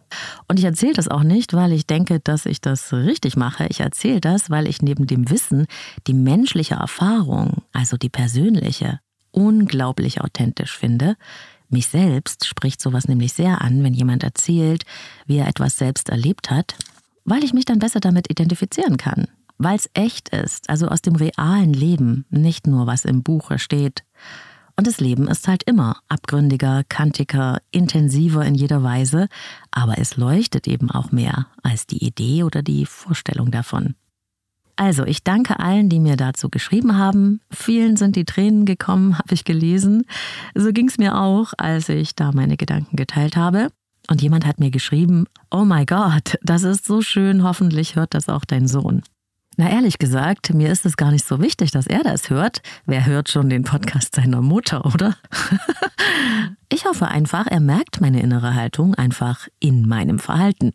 Und 0.48 0.58
ich 0.58 0.64
erzähle 0.64 0.94
das 0.94 1.08
auch 1.08 1.22
nicht, 1.22 1.54
weil 1.54 1.72
ich 1.72 1.86
denke, 1.86 2.18
dass 2.18 2.44
ich 2.44 2.60
das 2.60 2.92
richtig 2.92 3.36
mache. 3.36 3.66
Ich 3.70 3.80
erzähle 3.80 4.20
das, 4.20 4.50
weil 4.50 4.66
ich 4.66 4.82
neben 4.82 5.06
dem 5.06 5.30
Wissen 5.30 5.66
die 6.06 6.14
menschliche 6.14 6.74
Erfahrung, 6.74 7.62
also 7.72 7.96
die 7.96 8.08
persönliche, 8.08 9.00
unglaublich 9.30 10.20
authentisch 10.20 10.76
finde, 10.76 11.16
mich 11.68 11.86
selbst 11.86 12.46
spricht 12.46 12.80
sowas 12.80 13.06
nämlich 13.06 13.32
sehr 13.32 13.60
an, 13.60 13.84
wenn 13.84 13.94
jemand 13.94 14.24
erzählt, 14.24 14.84
wie 15.26 15.36
er 15.36 15.46
etwas 15.46 15.78
selbst 15.78 16.08
erlebt 16.08 16.50
hat, 16.50 16.74
weil 17.24 17.44
ich 17.44 17.52
mich 17.52 17.64
dann 17.64 17.78
besser 17.78 18.00
damit 18.00 18.28
identifizieren 18.28 18.96
kann, 18.96 19.28
weil 19.56 19.76
es 19.76 19.88
echt 19.94 20.30
ist, 20.30 20.68
also 20.68 20.88
aus 20.88 21.00
dem 21.00 21.14
realen 21.14 21.72
Leben, 21.72 22.26
nicht 22.28 22.66
nur 22.66 22.88
was 22.88 23.04
im 23.04 23.22
Buche 23.22 23.60
steht. 23.60 24.02
Und 24.80 24.86
das 24.86 24.98
Leben 24.98 25.28
ist 25.28 25.46
halt 25.46 25.62
immer 25.64 25.98
abgründiger, 26.08 26.84
kantiger, 26.88 27.60
intensiver 27.70 28.46
in 28.46 28.54
jeder 28.54 28.82
Weise, 28.82 29.28
aber 29.70 29.98
es 29.98 30.16
leuchtet 30.16 30.66
eben 30.66 30.90
auch 30.90 31.12
mehr 31.12 31.48
als 31.62 31.86
die 31.86 32.02
Idee 32.02 32.44
oder 32.44 32.62
die 32.62 32.86
Vorstellung 32.86 33.50
davon. 33.50 33.94
Also, 34.76 35.04
ich 35.04 35.22
danke 35.22 35.60
allen, 35.60 35.90
die 35.90 36.00
mir 36.00 36.16
dazu 36.16 36.48
geschrieben 36.48 36.96
haben. 36.96 37.42
Vielen 37.50 37.98
sind 37.98 38.16
die 38.16 38.24
Tränen 38.24 38.64
gekommen, 38.64 39.18
habe 39.18 39.34
ich 39.34 39.44
gelesen. 39.44 40.06
So 40.54 40.72
ging 40.72 40.88
es 40.88 40.96
mir 40.96 41.20
auch, 41.20 41.52
als 41.58 41.90
ich 41.90 42.14
da 42.14 42.32
meine 42.32 42.56
Gedanken 42.56 42.96
geteilt 42.96 43.36
habe. 43.36 43.68
Und 44.08 44.22
jemand 44.22 44.46
hat 44.46 44.60
mir 44.60 44.70
geschrieben, 44.70 45.26
oh 45.50 45.66
my 45.66 45.84
God, 45.84 46.38
das 46.40 46.62
ist 46.62 46.86
so 46.86 47.02
schön, 47.02 47.42
hoffentlich 47.42 47.96
hört 47.96 48.14
das 48.14 48.30
auch 48.30 48.46
dein 48.46 48.66
Sohn. 48.66 49.02
Na 49.60 49.68
ehrlich 49.68 49.98
gesagt, 49.98 50.54
mir 50.54 50.72
ist 50.72 50.86
es 50.86 50.96
gar 50.96 51.10
nicht 51.10 51.26
so 51.26 51.38
wichtig, 51.42 51.70
dass 51.70 51.86
er 51.86 52.02
das 52.02 52.30
hört. 52.30 52.62
Wer 52.86 53.04
hört 53.04 53.28
schon 53.28 53.50
den 53.50 53.62
Podcast 53.62 54.14
seiner 54.14 54.40
Mutter, 54.40 54.86
oder? 54.86 55.16
ich 56.70 56.86
hoffe 56.86 57.08
einfach, 57.08 57.46
er 57.46 57.60
merkt 57.60 58.00
meine 58.00 58.22
innere 58.22 58.54
Haltung 58.54 58.94
einfach 58.94 59.48
in 59.58 59.86
meinem 59.86 60.18
Verhalten. 60.18 60.72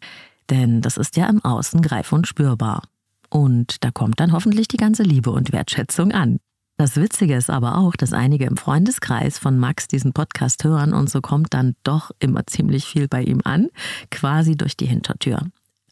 Denn 0.52 0.82
das 0.82 0.98
ist 0.98 1.18
ja 1.18 1.28
im 1.28 1.44
Außen 1.44 1.82
greif 1.82 2.12
und 2.12 2.28
spürbar. 2.28 2.84
Und 3.32 3.84
da 3.84 3.90
kommt 3.90 4.20
dann 4.20 4.34
hoffentlich 4.34 4.68
die 4.68 4.78
ganze 4.78 5.02
Liebe 5.02 5.32
und 5.32 5.52
Wertschätzung 5.52 6.12
an. 6.12 6.38
Das 6.78 6.96
Witzige 6.96 7.34
ist 7.36 7.50
aber 7.50 7.80
auch, 7.80 7.96
dass 7.96 8.14
einige 8.14 8.46
im 8.46 8.56
Freundeskreis 8.56 9.40
von 9.40 9.58
Max 9.58 9.88
diesen 9.88 10.14
Podcast 10.14 10.64
hören 10.64 10.94
und 10.94 11.10
so 11.10 11.22
kommt 11.22 11.56
dann 11.56 11.74
doch 11.82 12.12
immer 12.20 12.46
ziemlich 12.46 12.86
viel 12.86 13.08
bei 13.08 13.24
ihm 13.24 13.42
an, 13.46 13.70
quasi 14.12 14.56
durch 14.56 14.78
die 14.78 14.86
Hintertür. 14.86 15.40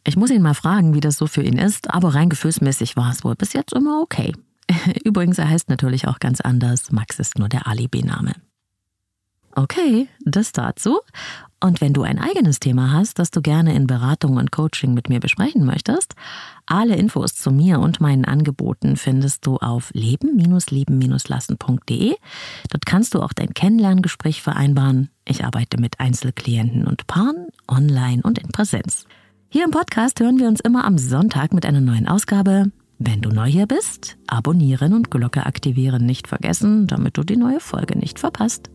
Ich 0.05 0.17
muss 0.17 0.31
ihn 0.31 0.41
mal 0.41 0.53
fragen, 0.53 0.93
wie 0.93 0.99
das 0.99 1.17
so 1.17 1.27
für 1.27 1.43
ihn 1.43 1.57
ist, 1.57 1.91
aber 1.91 2.13
rein 2.13 2.29
gefühlsmäßig 2.29 2.97
war 2.97 3.11
es 3.11 3.23
wohl 3.23 3.35
bis 3.35 3.53
jetzt 3.53 3.73
immer 3.73 4.01
okay. 4.01 4.33
Übrigens, 5.03 5.37
er 5.37 5.49
heißt 5.49 5.69
natürlich 5.69 6.07
auch 6.07 6.19
ganz 6.19 6.41
anders. 6.41 6.91
Max 6.91 7.19
ist 7.19 7.39
nur 7.39 7.49
der 7.49 7.67
Alibi-Name. 7.67 8.33
Okay, 9.55 10.07
das 10.25 10.51
dazu. 10.51 10.99
Und 11.59 11.79
wenn 11.79 11.93
du 11.93 12.01
ein 12.01 12.17
eigenes 12.19 12.59
Thema 12.59 12.91
hast, 12.91 13.19
das 13.19 13.29
du 13.31 13.41
gerne 13.41 13.73
in 13.75 13.87
Beratung 13.87 14.35
und 14.37 14.51
Coaching 14.51 14.93
mit 14.93 15.07
mir 15.07 15.21
besprechen 15.21 15.65
möchtest, 15.65 16.15
alle 16.65 16.95
Infos 16.95 17.35
zu 17.35 17.51
mir 17.51 17.79
und 17.79 18.01
meinen 18.01 18.25
Angeboten 18.25 18.97
findest 18.97 19.45
du 19.45 19.55
auf 19.57 19.91
leben-leben-lassen.de. 19.93 22.15
Dort 22.69 22.85
kannst 22.85 23.13
du 23.13 23.21
auch 23.21 23.31
dein 23.31 23.53
Kennenlerngespräch 23.53 24.41
vereinbaren. 24.41 25.09
Ich 25.23 25.45
arbeite 25.45 25.79
mit 25.79 26.01
Einzelklienten 26.01 26.85
und 26.85 27.07
Paaren, 27.07 27.47
online 27.69 28.21
und 28.23 28.39
in 28.39 28.49
Präsenz. 28.49 29.05
Hier 29.53 29.65
im 29.65 29.69
Podcast 29.69 30.19
hören 30.19 30.39
wir 30.39 30.47
uns 30.47 30.61
immer 30.61 30.83
am 30.83 30.97
Sonntag 30.97 31.53
mit 31.53 31.63
einer 31.63 31.79
neuen 31.79 32.07
Ausgabe. 32.07 32.71
Wenn 32.97 33.21
du 33.21 33.29
neu 33.29 33.45
hier 33.45 33.67
bist, 33.67 34.17
abonnieren 34.25 34.93
und 34.93 35.11
Glocke 35.11 35.45
aktivieren 35.45 36.07
nicht 36.07 36.27
vergessen, 36.27 36.87
damit 36.87 37.19
du 37.19 37.23
die 37.23 37.37
neue 37.37 37.59
Folge 37.59 37.95
nicht 37.95 38.17
verpasst. 38.17 38.71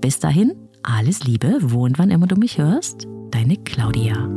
Bis 0.00 0.18
dahin, 0.18 0.54
alles 0.82 1.24
Liebe, 1.24 1.58
wo 1.60 1.84
und 1.84 1.98
wann 1.98 2.10
immer 2.10 2.26
du 2.26 2.36
mich 2.36 2.56
hörst, 2.56 3.06
deine 3.30 3.58
Claudia. 3.58 4.30